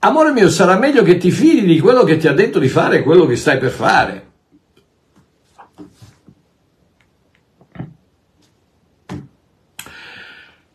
Amore 0.04 0.32
mio, 0.32 0.50
sarà 0.50 0.76
meglio 0.76 1.02
che 1.02 1.16
ti 1.16 1.30
fidi 1.30 1.64
di 1.64 1.80
quello 1.80 2.04
che 2.04 2.18
ti 2.18 2.28
ha 2.28 2.34
detto 2.34 2.58
di 2.58 2.68
fare 2.68 3.02
quello 3.02 3.24
che 3.24 3.36
stai 3.36 3.56
per 3.56 3.70
fare. 3.70 4.32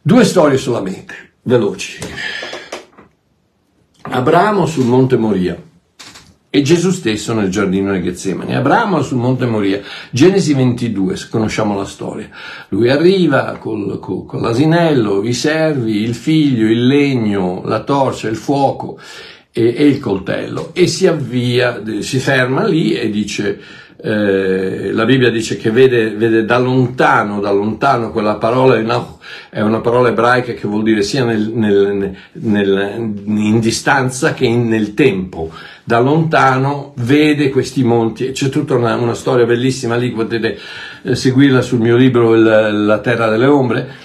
Due 0.02 0.24
storie 0.26 0.58
solamente, 0.58 1.34
veloci. 1.44 2.00
Abramo 4.02 4.66
sul 4.66 4.86
Monte 4.86 5.16
Moria 5.16 5.69
e 6.60 6.62
Gesù 6.62 6.92
stesso 6.92 7.34
nel 7.34 7.50
giardino 7.50 7.94
di 7.94 8.04
Getsemani. 8.04 8.54
Abramo 8.54 9.02
sul 9.02 9.18
Monte 9.18 9.46
Moria, 9.46 9.80
Genesi 10.12 10.54
22, 10.54 11.16
se 11.16 11.30
conosciamo 11.30 11.76
la 11.76 11.86
storia. 11.86 12.30
Lui 12.70 12.90
arriva 12.90 13.58
col, 13.60 13.98
col, 14.00 14.26
con 14.26 14.42
l'asinello, 14.42 15.24
i 15.24 15.34
servi, 15.34 16.02
il 16.02 16.14
figlio, 16.14 16.68
il 16.68 16.86
legno, 16.86 17.62
la 17.64 17.82
torcia, 17.84 18.28
il 18.28 18.36
fuoco 18.36 19.00
e, 19.54 19.74
e 19.74 19.86
il 19.86 20.00
coltello 20.00 20.72
e 20.74 20.88
si 20.88 21.08
avvia, 21.08 21.82
si 22.00 22.20
ferma 22.20 22.66
lì 22.66 22.94
e 22.94 23.10
dice, 23.10 23.60
eh, 24.02 24.92
la 24.94 25.04
Bibbia 25.04 25.30
dice 25.30 25.58
che 25.58 25.72
vede, 25.72 26.12
vede, 26.12 26.46
da 26.46 26.58
lontano, 26.58 27.42
da 27.42 27.52
lontano 27.52 28.12
quella 28.12 28.36
parola 28.36 28.78
è 29.50 29.60
una 29.60 29.82
parola 29.82 30.08
ebraica 30.08 30.54
che 30.54 30.68
vuol 30.70 30.84
dire 30.84 31.02
sia 31.02 31.26
nel, 31.26 31.52
nel, 31.54 32.16
nel, 32.32 33.14
in 33.26 33.60
distanza 33.60 34.34
che 34.34 34.46
in, 34.46 34.70
nel 34.70 34.94
tempo. 34.94 35.52
Da 35.84 36.00
lontano 36.00 36.94
vede 36.98 37.50
questi 37.50 37.84
monti, 37.84 38.32
c'è 38.32 38.48
tutta 38.48 38.76
una, 38.76 38.96
una 38.96 39.16
storia 39.16 39.46
bellissima 39.46 39.96
lì, 39.96 40.12
potete 40.12 40.58
eh, 41.02 41.16
seguirla 41.16 41.62
sul 41.62 41.80
mio 41.80 41.98
libro 41.98 42.36
La 42.36 43.00
terra 43.00 43.28
delle 43.28 43.48
ombre, 43.48 43.96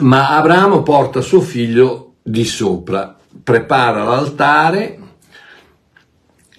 ma 0.00 0.36
Abramo 0.36 0.82
porta 0.82 1.22
suo 1.22 1.40
figlio 1.40 2.14
di 2.22 2.44
sopra, 2.44 3.16
prepara 3.42 4.02
l'altare, 4.02 4.98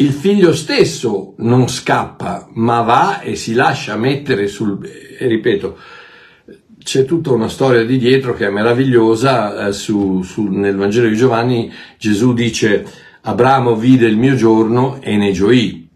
il 0.04 0.12
figlio 0.12 0.54
stesso 0.54 1.34
non 1.38 1.70
scappa, 1.70 2.50
ma 2.56 2.82
va 2.82 3.22
e 3.22 3.36
si 3.36 3.54
lascia 3.54 3.96
mettere 3.96 4.48
sul... 4.48 4.86
E 4.86 5.28
ripeto, 5.28 5.78
c'è 6.84 7.06
tutta 7.06 7.32
una 7.32 7.48
storia 7.48 7.86
di 7.86 7.98
dietro 7.98 8.34
che 8.34 8.48
è 8.48 8.50
meravigliosa. 8.50 9.68
Eh, 9.68 9.72
su, 9.72 10.22
su, 10.22 10.44
nel 10.44 10.76
Vangelo 10.76 11.08
di 11.08 11.16
Giovanni 11.16 11.72
Gesù 11.98 12.34
dice 12.34 12.86
Abramo 13.22 13.76
vide 13.76 14.08
il 14.08 14.18
mio 14.18 14.36
giorno 14.36 15.02
e 15.02 15.16
ne 15.16 15.32
gioì. 15.32 15.88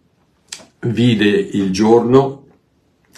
Vide 0.80 1.28
il 1.28 1.72
giorno 1.72 2.46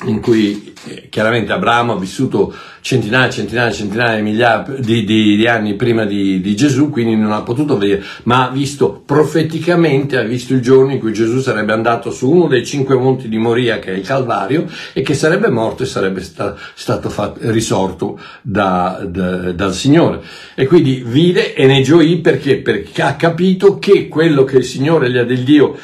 in 0.05 0.19
cui 0.21 0.73
chiaramente 1.09 1.51
Abramo 1.51 1.93
ha 1.93 1.99
vissuto 1.99 2.53
centinaia, 2.81 3.29
centinaia, 3.29 3.71
centinaia 3.71 4.15
di 4.15 4.21
migliaia 4.21 4.65
di, 4.79 5.03
di, 5.03 5.35
di 5.35 5.47
anni 5.47 5.75
prima 5.75 6.05
di, 6.05 6.41
di, 6.41 6.55
Gesù, 6.55 6.89
quindi 6.89 7.15
non 7.15 7.31
ha 7.31 7.41
potuto 7.41 7.77
vedere, 7.77 8.03
ma 8.23 8.47
ha 8.47 8.51
visto 8.51 9.01
profeticamente, 9.05 10.17
ha 10.17 10.23
visto 10.23 10.53
il 10.53 10.61
giorno 10.61 10.91
in 10.91 10.99
cui 10.99 11.13
Gesù 11.13 11.39
sarebbe 11.39 11.73
andato 11.73 12.11
su 12.11 12.29
uno 12.29 12.47
dei 12.47 12.65
cinque 12.65 12.95
monti 12.95 13.29
di 13.29 13.37
Moria, 13.37 13.79
che 13.79 13.93
è 13.93 13.95
il 13.95 14.05
Calvario, 14.05 14.65
e 14.93 15.01
che 15.01 15.13
sarebbe 15.13 15.49
morto 15.49 15.83
e 15.83 15.85
sarebbe 15.85 16.21
sta, 16.21 16.55
stato 16.73 17.09
fatto, 17.09 17.39
risorto 17.51 18.19
da, 18.41 19.05
da, 19.07 19.51
dal 19.51 19.73
Signore. 19.73 20.21
E 20.55 20.65
quindi 20.65 21.03
vide 21.05 21.53
e 21.53 21.65
ne 21.65 21.81
gioì 21.81 22.17
perché? 22.17 22.57
Perché 22.57 23.01
ha 23.01 23.15
capito 23.15 23.79
che 23.79 24.07
quello 24.07 24.43
che 24.43 24.57
il 24.57 24.63
Signore 24.65 25.09
gli 25.11 25.17
ha 25.17 25.23
del 25.23 25.43
Dio 25.43 25.77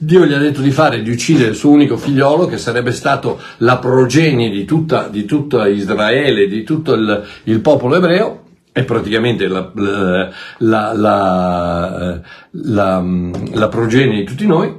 Dio 0.00 0.24
gli 0.24 0.32
ha 0.32 0.38
detto 0.38 0.60
di 0.60 0.70
fare, 0.70 1.02
di 1.02 1.10
uccidere 1.10 1.50
il 1.50 1.56
suo 1.56 1.70
unico 1.70 1.96
figliolo, 1.96 2.46
che 2.46 2.56
sarebbe 2.56 2.92
stato 2.92 3.40
la 3.58 3.78
progenie 3.78 4.48
di 4.48 4.64
tutta, 4.64 5.08
di 5.08 5.24
tutta 5.24 5.66
Israele, 5.66 6.46
di 6.46 6.62
tutto 6.62 6.94
il, 6.94 7.26
il 7.44 7.60
popolo 7.60 7.96
ebreo, 7.96 8.44
è 8.70 8.84
praticamente 8.84 9.48
la, 9.48 9.72
la, 9.74 10.92
la, 10.92 12.20
la, 12.52 13.68
progenie 13.68 14.18
di 14.18 14.24
tutti 14.24 14.46
noi, 14.46 14.72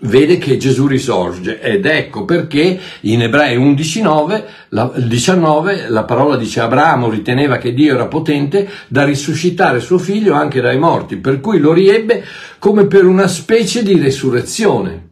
vede 0.00 0.38
che 0.38 0.56
Gesù 0.56 0.86
risorge 0.86 1.60
ed 1.60 1.86
ecco 1.86 2.24
perché 2.24 2.78
in 3.00 3.22
Ebrei 3.22 3.58
11.9, 3.58 4.44
la, 4.70 4.92
19, 4.94 5.88
la 5.88 6.04
parola 6.04 6.36
dice 6.36 6.60
Abramo 6.60 7.08
riteneva 7.08 7.56
che 7.56 7.72
Dio 7.72 7.94
era 7.94 8.06
potente 8.06 8.68
da 8.88 9.04
risuscitare 9.04 9.80
suo 9.80 9.98
figlio 9.98 10.34
anche 10.34 10.60
dai 10.60 10.78
morti, 10.78 11.16
per 11.16 11.40
cui 11.40 11.58
lo 11.58 11.72
riebbe 11.72 12.24
come 12.58 12.86
per 12.86 13.04
una 13.04 13.26
specie 13.26 13.82
di 13.82 13.98
resurrezione. 13.98 15.08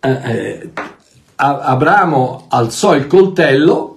Eh, 0.00 0.10
eh, 0.10 0.70
Abramo 1.36 2.46
alzò 2.48 2.94
il 2.94 3.06
coltello 3.06 3.88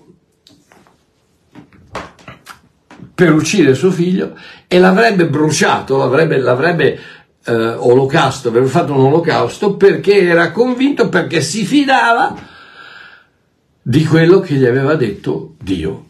per 3.14 3.32
uccidere 3.32 3.76
suo 3.76 3.92
figlio 3.92 4.36
e 4.68 4.78
l'avrebbe 4.78 5.28
bruciato, 5.28 5.98
l'avrebbe, 5.98 6.38
l'avrebbe 6.38 7.00
eh, 7.46 7.54
olocausto, 7.54 8.50
aveva 8.50 8.68
fatto 8.68 8.94
un 8.94 9.06
olocausto 9.06 9.76
perché 9.76 10.22
era 10.22 10.52
convinto, 10.52 11.10
perché 11.10 11.42
si 11.42 11.64
fidava 11.66 12.36
di 13.82 14.04
quello 14.04 14.40
che 14.40 14.56
gli 14.56 14.66
aveva 14.66 14.96
detto 14.96 15.56
Dio. 15.62 16.06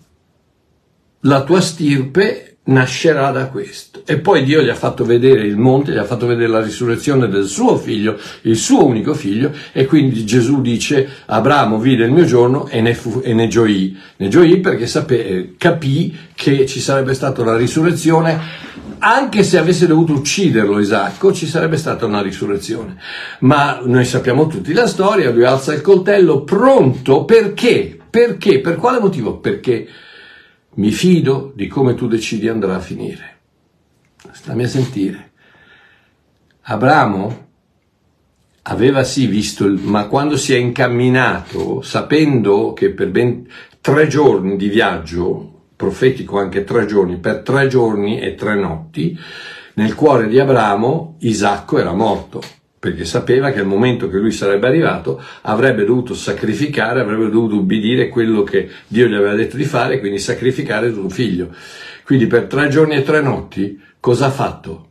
La 1.21 1.43
tua 1.43 1.59
stirpe 1.59 2.55
nascerà 2.65 3.31
da 3.31 3.47
questo. 3.47 4.01
E 4.05 4.17
poi 4.19 4.43
Dio 4.43 4.61
gli 4.61 4.69
ha 4.69 4.75
fatto 4.75 5.03
vedere 5.03 5.45
il 5.45 5.57
monte, 5.57 5.91
gli 5.91 5.97
ha 5.97 6.05
fatto 6.05 6.25
vedere 6.25 6.47
la 6.47 6.61
risurrezione 6.61 7.27
del 7.27 7.45
suo 7.45 7.77
figlio, 7.77 8.17
il 8.43 8.55
suo 8.55 8.85
unico 8.85 9.13
figlio, 9.13 9.51
e 9.71 9.85
quindi 9.85 10.25
Gesù 10.25 10.61
dice, 10.61 11.07
Abramo 11.25 11.79
vide 11.79 12.05
il 12.05 12.11
mio 12.11 12.25
giorno 12.25 12.67
e 12.67 12.81
ne, 12.81 12.93
fu, 12.93 13.21
e 13.23 13.33
ne 13.33 13.47
gioì. 13.47 13.97
Ne 14.17 14.27
gioì 14.29 14.59
perché 14.59 14.87
sapè, 14.87 15.49
capì 15.57 16.15
che 16.33 16.65
ci 16.65 16.79
sarebbe 16.79 17.13
stata 17.13 17.43
la 17.43 17.55
risurrezione 17.55 18.39
anche 18.99 19.43
se 19.43 19.57
avesse 19.57 19.87
dovuto 19.87 20.13
ucciderlo 20.13 20.79
Isacco, 20.79 21.33
ci 21.33 21.47
sarebbe 21.47 21.77
stata 21.77 22.05
una 22.05 22.21
risurrezione. 22.21 22.97
Ma 23.39 23.81
noi 23.83 24.05
sappiamo 24.05 24.47
tutti 24.47 24.73
la 24.73 24.87
storia, 24.87 25.31
lui 25.31 25.45
alza 25.45 25.73
il 25.73 25.81
coltello 25.81 26.43
pronto 26.43 27.25
perché? 27.25 27.97
Perché? 28.09 28.61
Per 28.61 28.75
quale 28.75 28.99
motivo? 28.99 29.37
Perché 29.37 29.87
mi 30.75 30.91
fido 30.91 31.51
di 31.55 31.67
come 31.67 31.95
tu 31.95 32.07
decidi 32.07 32.47
andrà 32.47 32.75
a 32.75 32.79
finire. 32.79 33.37
Stammi 34.31 34.63
a 34.63 34.67
sentire. 34.67 35.31
Abramo 36.61 37.43
aveva 38.63 39.03
sì 39.03 39.27
visto, 39.27 39.65
il, 39.65 39.79
ma 39.79 40.07
quando 40.07 40.37
si 40.37 40.53
è 40.53 40.57
incamminato, 40.57 41.81
sapendo 41.81 42.73
che 42.73 42.91
per 42.91 43.09
ben 43.09 43.47
tre 43.79 44.07
giorni 44.07 44.57
di 44.57 44.69
viaggio 44.69 45.54
profetico 45.85 46.39
anche 46.39 46.63
tre 46.63 46.87
giorni, 46.87 47.17
per 47.17 47.41
tre 47.41 47.67
giorni 47.67 48.19
e 48.19 48.33
tre 48.33 48.55
notti, 48.55 49.17
nel 49.75 49.93
cuore 49.93 50.27
di 50.27 50.39
Abramo 50.39 51.17
Isacco 51.19 51.77
era 51.77 51.93
morto, 51.93 52.41
perché 52.79 53.05
sapeva 53.05 53.51
che 53.51 53.59
al 53.59 53.67
momento 53.67 54.09
che 54.09 54.17
lui 54.17 54.31
sarebbe 54.31 54.65
arrivato 54.65 55.21
avrebbe 55.41 55.85
dovuto 55.85 56.15
sacrificare, 56.15 57.01
avrebbe 57.01 57.29
dovuto 57.29 57.57
ubbidire 57.57 58.09
quello 58.09 58.41
che 58.41 58.67
Dio 58.87 59.05
gli 59.05 59.13
aveva 59.13 59.35
detto 59.35 59.57
di 59.57 59.63
fare, 59.63 59.99
quindi 59.99 60.17
sacrificare 60.17 60.91
suo 60.91 61.07
figlio. 61.07 61.53
Quindi 62.03 62.25
per 62.25 62.45
tre 62.45 62.67
giorni 62.67 62.95
e 62.95 63.03
tre 63.03 63.21
notti 63.21 63.79
cosa 63.99 64.25
ha 64.25 64.31
fatto? 64.31 64.89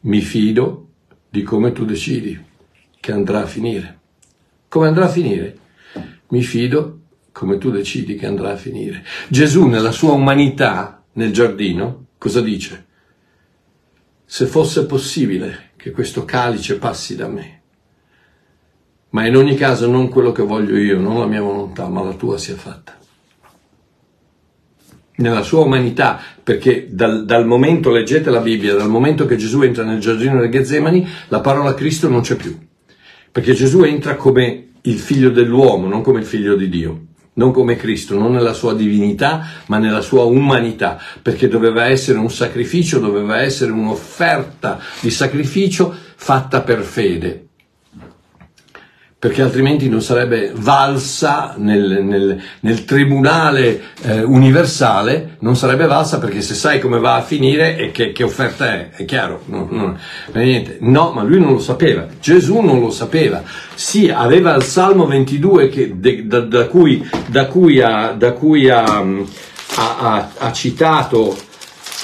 Mi 0.00 0.20
fido 0.20 0.88
di 1.28 1.42
come 1.42 1.70
tu 1.70 1.84
decidi 1.84 2.44
che 2.98 3.12
andrà 3.12 3.42
a 3.42 3.46
finire. 3.46 3.98
Come 4.66 4.88
andrà 4.88 5.04
a 5.04 5.08
finire? 5.08 5.56
Mi 6.28 6.42
fido 6.42 7.02
come 7.36 7.58
tu 7.58 7.70
decidi 7.70 8.14
che 8.14 8.24
andrà 8.24 8.52
a 8.52 8.56
finire. 8.56 9.04
Gesù 9.28 9.66
nella 9.66 9.90
sua 9.90 10.12
umanità 10.12 11.04
nel 11.12 11.34
giardino 11.34 12.06
cosa 12.16 12.40
dice? 12.40 12.86
Se 14.24 14.46
fosse 14.46 14.86
possibile 14.86 15.72
che 15.76 15.90
questo 15.90 16.24
calice 16.24 16.78
passi 16.78 17.14
da 17.14 17.28
me, 17.28 17.60
ma 19.10 19.26
in 19.26 19.36
ogni 19.36 19.54
caso 19.54 19.86
non 19.86 20.08
quello 20.08 20.32
che 20.32 20.42
voglio 20.42 20.78
io, 20.78 20.98
non 20.98 21.18
la 21.18 21.26
mia 21.26 21.42
volontà, 21.42 21.88
ma 21.88 22.02
la 22.02 22.14
tua 22.14 22.38
sia 22.38 22.56
fatta. 22.56 22.96
Nella 25.16 25.42
sua 25.42 25.60
umanità, 25.60 26.18
perché 26.42 26.88
dal, 26.90 27.26
dal 27.26 27.46
momento, 27.46 27.90
leggete 27.90 28.30
la 28.30 28.40
Bibbia, 28.40 28.74
dal 28.74 28.88
momento 28.88 29.26
che 29.26 29.36
Gesù 29.36 29.60
entra 29.60 29.84
nel 29.84 30.00
giardino 30.00 30.40
del 30.40 30.50
Getsemani, 30.50 31.06
la 31.28 31.40
parola 31.40 31.74
Cristo 31.74 32.08
non 32.08 32.22
c'è 32.22 32.36
più. 32.36 32.58
Perché 33.30 33.52
Gesù 33.52 33.82
entra 33.82 34.16
come 34.16 34.68
il 34.80 34.98
figlio 34.98 35.28
dell'uomo, 35.28 35.86
non 35.86 36.00
come 36.00 36.20
il 36.20 36.26
figlio 36.26 36.56
di 36.56 36.70
Dio 36.70 37.06
non 37.36 37.52
come 37.52 37.76
Cristo, 37.76 38.18
non 38.18 38.32
nella 38.32 38.52
sua 38.52 38.74
divinità, 38.74 39.46
ma 39.66 39.78
nella 39.78 40.00
sua 40.00 40.24
umanità, 40.24 40.98
perché 41.22 41.48
doveva 41.48 41.86
essere 41.86 42.18
un 42.18 42.30
sacrificio, 42.30 42.98
doveva 42.98 43.40
essere 43.40 43.72
un'offerta 43.72 44.78
di 45.00 45.10
sacrificio 45.10 45.94
fatta 46.16 46.62
per 46.62 46.82
fede 46.82 47.45
perché 49.26 49.42
altrimenti 49.42 49.88
non 49.88 50.02
sarebbe 50.02 50.52
valsa 50.54 51.56
nel, 51.58 52.04
nel, 52.04 52.40
nel 52.60 52.84
tribunale 52.84 53.82
eh, 54.02 54.22
universale, 54.22 55.38
non 55.40 55.56
sarebbe 55.56 55.86
valsa 55.86 56.20
perché 56.20 56.40
se 56.40 56.54
sai 56.54 56.78
come 56.78 57.00
va 57.00 57.16
a 57.16 57.22
finire 57.22 57.76
e 57.76 57.90
che, 57.90 58.12
che 58.12 58.22
offerta 58.22 58.72
è, 58.72 58.90
è 58.90 59.04
chiaro, 59.04 59.42
no, 59.46 59.66
no, 59.68 59.98
no, 60.78 61.10
ma 61.10 61.22
lui 61.24 61.40
non 61.40 61.54
lo 61.54 61.58
sapeva, 61.58 62.06
Gesù 62.20 62.60
non 62.60 62.78
lo 62.78 62.90
sapeva, 62.90 63.42
sì, 63.74 64.10
aveva 64.10 64.54
il 64.54 64.62
Salmo 64.62 65.06
22 65.06 65.70
che, 65.70 65.98
de, 65.98 66.24
da, 66.24 66.38
da, 66.42 66.66
cui, 66.68 67.04
da, 67.26 67.46
cui, 67.46 67.80
ha, 67.80 68.12
da 68.12 68.30
cui 68.30 68.70
ha, 68.70 68.84
ha, 69.74 70.30
ha, 70.38 70.52
citato, 70.52 71.36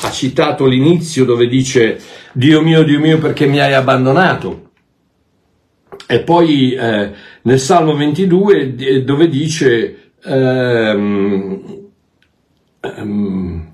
ha 0.01 0.11
citato 0.11 0.67
l'inizio 0.67 1.25
dove 1.25 1.47
dice 1.47 2.01
Dio 2.33 2.63
mio, 2.63 2.83
Dio 2.83 2.99
mio 2.99 3.19
perché 3.19 3.47
mi 3.47 3.61
hai 3.61 3.75
abbandonato 3.75 4.71
e 6.13 6.21
poi 6.21 6.75
eh, 6.75 7.11
nel 7.41 7.59
Salmo 7.59 7.97
22 7.97 9.03
dove 9.03 9.29
dice 9.31 10.13
ehm, 10.23 11.89
ehm, 12.81 13.73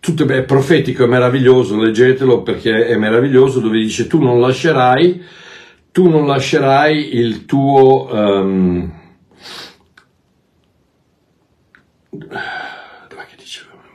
tutto 0.00 0.26
è 0.26 0.42
profetico, 0.42 1.04
è 1.04 1.06
meraviglioso, 1.06 1.80
leggetelo 1.80 2.42
perché 2.42 2.88
è 2.88 2.96
meraviglioso, 2.96 3.60
dove 3.60 3.78
dice 3.78 4.08
tu 4.08 4.20
non 4.20 4.40
lascerai, 4.40 5.22
tu 5.92 6.08
non 6.08 6.26
lascerai 6.26 7.16
il 7.16 7.44
tuo... 7.44 8.08
Um, 8.12 8.92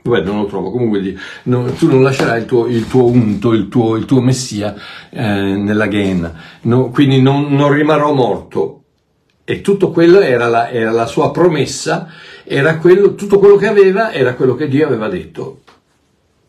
Dov'è? 0.10 0.22
Non 0.22 0.41
lo 0.41 0.45
trovo. 0.48 0.72
Comunque 0.72 1.15
no, 1.43 1.65
tu 1.74 1.88
non 1.88 2.02
lascerai 2.02 2.39
il 2.39 2.45
tuo, 2.45 2.65
il 2.65 2.88
tuo 2.88 3.06
unto, 3.06 3.54
il 3.54 3.69
tuo, 3.69 3.95
il 3.95 4.06
tuo 4.06 4.22
messia 4.22 4.76
eh, 5.12 5.22
nella 5.22 5.88
Gehenna. 5.88 6.34
No, 6.62 6.89
quindi 6.89 7.22
non, 7.22 7.54
non, 7.54 7.72
rimarrò 7.72 8.12
morto. 8.13 8.84
E 9.43 9.62
tutto 9.62 9.91
quello 9.91 10.19
era 10.19 10.48
la, 10.48 10.69
era 10.69 10.91
la 10.91 11.06
sua 11.06 11.32
promessa, 11.32 12.08
era 12.43 12.78
quello, 12.78 13.15
tutto 13.15 13.39
quello 13.39 13.56
che 13.56 13.67
aveva 13.67 14.12
era 14.12 14.36
quello 14.36 14.54
che 14.54 14.67
Dio 14.67 14.86
aveva 14.86 15.08
detto 15.08 15.62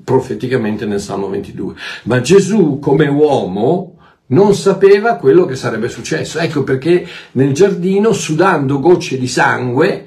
profeticamente 0.02 0.86
nel 0.86 1.00
Salmo 1.00 1.28
22. 1.28 1.74
Ma 2.04 2.20
Gesù 2.20 2.78
come 2.78 3.08
uomo 3.08 3.96
non 4.28 4.54
sapeva 4.54 5.16
quello 5.16 5.44
che 5.46 5.56
sarebbe 5.56 5.88
successo. 5.88 6.38
Ecco 6.38 6.62
perché 6.62 7.06
nel 7.32 7.52
giardino, 7.52 8.12
sudando 8.12 8.80
gocce 8.80 9.18
di 9.18 9.28
sangue, 9.28 10.06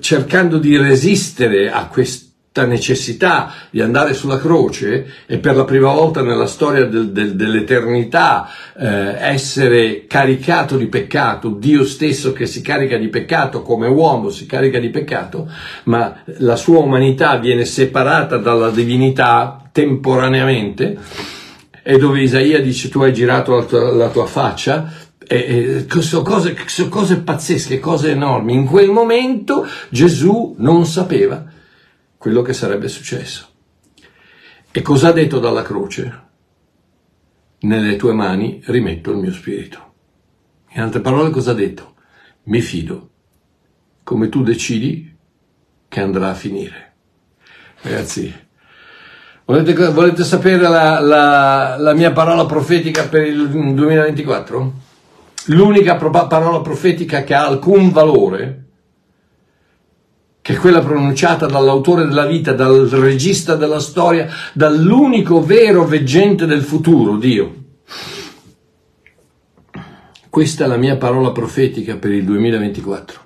cercando 0.00 0.58
di 0.58 0.76
resistere 0.76 1.70
a 1.70 1.86
questa 1.86 2.31
necessità 2.60 3.54
di 3.70 3.80
andare 3.80 4.12
sulla 4.12 4.38
croce 4.38 5.06
e 5.26 5.38
per 5.38 5.56
la 5.56 5.64
prima 5.64 5.90
volta 5.90 6.22
nella 6.22 6.46
storia 6.46 6.84
del, 6.84 7.10
del, 7.10 7.34
dell'eternità 7.34 8.48
eh, 8.78 9.16
essere 9.18 10.06
caricato 10.06 10.76
di 10.76 10.86
peccato, 10.86 11.48
Dio 11.48 11.84
stesso 11.84 12.32
che 12.32 12.44
si 12.44 12.60
carica 12.60 12.98
di 12.98 13.08
peccato 13.08 13.62
come 13.62 13.86
uomo 13.86 14.28
si 14.28 14.44
carica 14.44 14.78
di 14.78 14.90
peccato, 14.90 15.50
ma 15.84 16.22
la 16.38 16.56
sua 16.56 16.80
umanità 16.80 17.36
viene 17.36 17.64
separata 17.64 18.36
dalla 18.36 18.70
divinità 18.70 19.68
temporaneamente 19.72 20.98
e 21.82 21.96
dove 21.96 22.20
Isaia 22.20 22.60
dice 22.60 22.90
tu 22.90 23.00
hai 23.00 23.14
girato 23.14 23.56
la 23.56 23.64
tua, 23.64 23.92
la 23.92 24.08
tua 24.08 24.26
faccia 24.26 24.92
eh, 25.26 25.86
sono, 26.00 26.22
cose, 26.22 26.54
sono 26.66 26.88
cose 26.90 27.20
pazzesche, 27.20 27.80
cose 27.80 28.10
enormi. 28.10 28.52
In 28.52 28.66
quel 28.66 28.90
momento 28.90 29.66
Gesù 29.88 30.54
non 30.58 30.84
sapeva 30.84 31.44
quello 32.22 32.42
che 32.42 32.52
sarebbe 32.52 32.86
successo. 32.86 33.48
E 34.70 34.80
cosa 34.80 35.08
ha 35.08 35.12
detto 35.12 35.40
dalla 35.40 35.62
croce? 35.62 36.20
Nelle 37.62 37.96
tue 37.96 38.12
mani 38.12 38.62
rimetto 38.66 39.10
il 39.10 39.16
mio 39.16 39.32
spirito. 39.32 39.94
In 40.74 40.82
altre 40.82 41.00
parole 41.00 41.30
cosa 41.30 41.50
ha 41.50 41.54
detto? 41.54 41.94
Mi 42.44 42.60
fido, 42.60 43.10
come 44.04 44.28
tu 44.28 44.44
decidi 44.44 45.12
che 45.88 46.00
andrà 46.00 46.30
a 46.30 46.34
finire. 46.34 46.92
Ragazzi, 47.80 48.32
volete, 49.44 49.90
volete 49.90 50.22
sapere 50.22 50.68
la, 50.68 51.00
la, 51.00 51.76
la 51.76 51.92
mia 51.92 52.12
parola 52.12 52.46
profetica 52.46 53.08
per 53.08 53.26
il 53.26 53.48
2024? 53.48 54.90
l'unica 55.46 55.96
parola 55.96 56.60
profetica 56.60 57.24
che 57.24 57.34
ha 57.34 57.46
alcun 57.46 57.90
valore, 57.90 58.61
che 60.42 60.54
è 60.54 60.56
quella 60.56 60.80
pronunciata 60.80 61.46
dall'autore 61.46 62.04
della 62.04 62.26
vita, 62.26 62.52
dal 62.52 62.88
regista 62.88 63.54
della 63.54 63.78
storia, 63.78 64.28
dall'unico 64.52 65.40
vero 65.40 65.86
veggente 65.86 66.46
del 66.46 66.62
futuro, 66.62 67.16
Dio. 67.16 67.60
Questa 70.28 70.64
è 70.64 70.66
la 70.66 70.76
mia 70.76 70.96
parola 70.96 71.30
profetica 71.30 71.96
per 71.96 72.10
il 72.10 72.24
2024. 72.24 73.20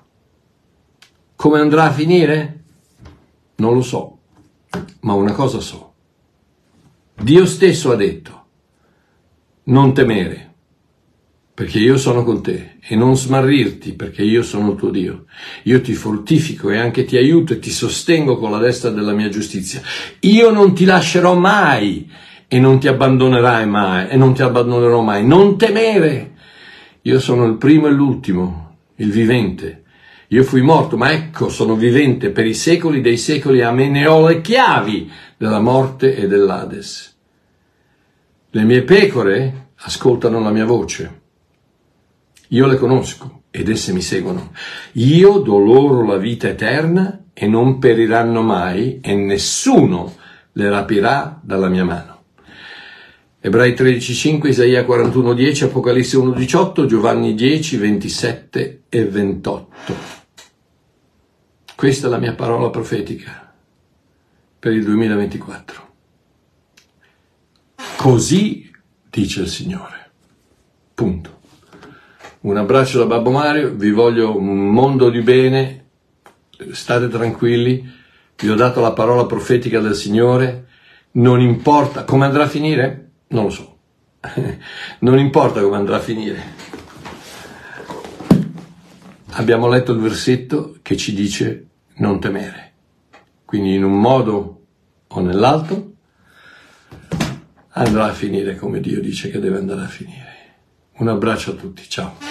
Come 1.37 1.59
andrà 1.59 1.85
a 1.85 1.93
finire? 1.93 2.65
Non 3.57 3.73
lo 3.73 3.83
so, 3.83 4.19
ma 5.01 5.15
una 5.15 5.33
cosa 5.33 5.61
so. 5.61 5.95
Dio 7.15 7.47
stesso 7.47 7.93
ha 7.93 7.97
detto, 7.97 8.45
non 9.65 9.95
temere, 9.95 10.56
perché 11.57 11.79
io 11.79 11.97
sono 11.97 12.23
con 12.23 12.43
te, 12.43 12.77
e 12.83 12.97
non 12.97 13.17
smarrirti, 13.17 13.95
perché 13.95 14.23
io 14.23 14.43
sono 14.43 14.73
il 14.73 14.77
tuo 14.77 14.91
Dio. 14.91 15.25
Io 15.63 15.81
ti 15.81 15.95
fortifico 15.95 16.69
e 16.69 16.77
anche 16.77 17.07
ti 17.07 17.17
aiuto 17.17 17.55
e 17.55 17.59
ti 17.59 17.71
sostengo 17.71 18.37
con 18.37 18.51
la 18.51 18.59
destra 18.59 18.91
della 18.91 19.15
mia 19.15 19.31
giustizia. 19.31 19.81
Io 20.21 20.51
non 20.51 20.75
ti 20.75 20.85
lascerò 20.85 21.35
mai 21.35 22.11
e 22.47 22.59
non 22.59 22.79
ti 22.79 22.89
abbandonerai 22.89 23.67
mai 23.67 24.09
e 24.11 24.17
non 24.19 24.35
ti 24.35 24.43
abbandonerò 24.43 25.01
mai. 25.01 25.27
Non 25.27 25.57
temere. 25.57 26.35
Io 27.01 27.19
sono 27.21 27.47
il 27.47 27.57
primo 27.57 27.87
e 27.87 27.91
l'ultimo, 27.91 28.77
il 28.97 29.11
vivente. 29.11 29.85
Io 30.29 30.45
fui 30.45 30.61
morto, 30.61 30.99
ma 30.99 31.11
ecco, 31.13 31.49
sono 31.49 31.75
vivente 31.75 32.33
per 32.33 32.45
i 32.45 32.53
secoli 32.53 33.01
dei 33.01 33.17
secoli. 33.17 33.63
A 33.63 33.73
me 33.73 33.89
ne 33.89 34.07
ho 34.07 34.29
le 34.29 34.43
chiavi 34.43 35.11
della 35.39 35.61
morte 35.61 36.17
e 36.17 36.27
dell'Ades. 36.27 37.17
Le 38.51 38.63
mie 38.63 38.83
pecore 38.83 39.71
ascoltano 39.77 40.39
la 40.41 40.51
mia 40.51 40.67
voce 40.67 41.16
io 42.49 42.67
le 42.67 42.77
conosco 42.77 43.43
ed 43.51 43.69
esse 43.69 43.93
mi 43.93 44.03
seguono. 44.03 44.53
Io 44.93 45.39
do 45.39 45.59
loro 45.59 46.05
la 46.05 46.17
vita 46.17 46.49
eterna 46.49 47.25
e 47.33 47.47
non 47.47 47.79
periranno 47.79 48.43
mai 48.43 49.01
e 49.01 49.15
nessuno 49.15 50.15
le 50.53 50.69
rapirà 50.71 51.41
dalla 51.43 51.69
mia 51.69 51.85
mano. 51.85 52.15
Ebrei 53.41 53.75
13,5, 53.75 54.49
Isaia 54.49 54.83
41,10, 54.83 55.65
Apocalisse 55.65 56.17
1,18, 56.17 56.87
Giovanni 56.87 57.35
10, 57.35 57.77
27 57.77 58.83
e 58.89 59.05
28. 59.05 59.95
Questa 61.77 62.07
è 62.07 62.11
la 62.11 62.19
mia 62.19 62.35
parola 62.35 62.71
profetica 62.71 63.55
per 64.59 64.73
il 64.73 64.83
2024. 64.83 65.89
Così 67.97 68.71
dice 69.11 69.43
il 69.43 69.49
Signore. 69.49 70.11
Punto. 70.95 71.36
Un 72.47 72.57
abbraccio 72.59 72.99
da 72.99 73.07
Babbo 73.07 73.33
Mario, 73.33 73.75
vi 73.75 73.91
voglio 73.91 74.39
un 74.39 74.69
mondo 74.69 75.11
di 75.11 75.21
bene, 75.21 75.87
state 76.71 77.09
tranquilli, 77.09 77.85
vi 78.37 78.49
ho 78.49 78.55
dato 78.55 78.81
la 78.81 78.93
parola 78.93 79.27
profetica 79.27 79.81
del 79.81 79.97
Signore, 79.97 80.69
non 81.15 81.41
importa 81.41 82.05
come 82.05 82.25
andrà 82.25 82.45
a 82.45 82.49
finire, 82.49 83.11
non 83.31 83.45
lo 83.47 83.51
so, 83.51 83.79
non 85.01 85.19
importa 85.19 85.61
come 85.61 85.75
andrà 85.75 85.97
a 85.97 85.99
finire. 85.99 86.41
Abbiamo 89.31 89.67
letto 89.67 89.91
il 89.91 89.99
versetto 89.99 90.77
che 90.83 90.97
ci 90.97 91.15
dice 91.15 91.67
non 91.95 92.21
temere, 92.21 92.75
quindi 93.45 93.75
in 93.75 93.83
un 93.83 94.01
modo 94.01 94.67
o 95.09 95.21
nell'altro 95.21 95.95
andrà 97.71 98.05
a 98.05 98.13
finire 98.13 98.55
come 98.55 98.79
Dio 98.79 99.01
dice 99.01 99.31
che 99.31 99.41
deve 99.41 99.59
andare 99.59 99.83
a 99.83 99.89
finire. 99.89 100.35
Un 100.99 101.09
abbraccio 101.09 101.51
a 101.51 101.55
tutti, 101.55 101.83
ciao. 101.89 102.26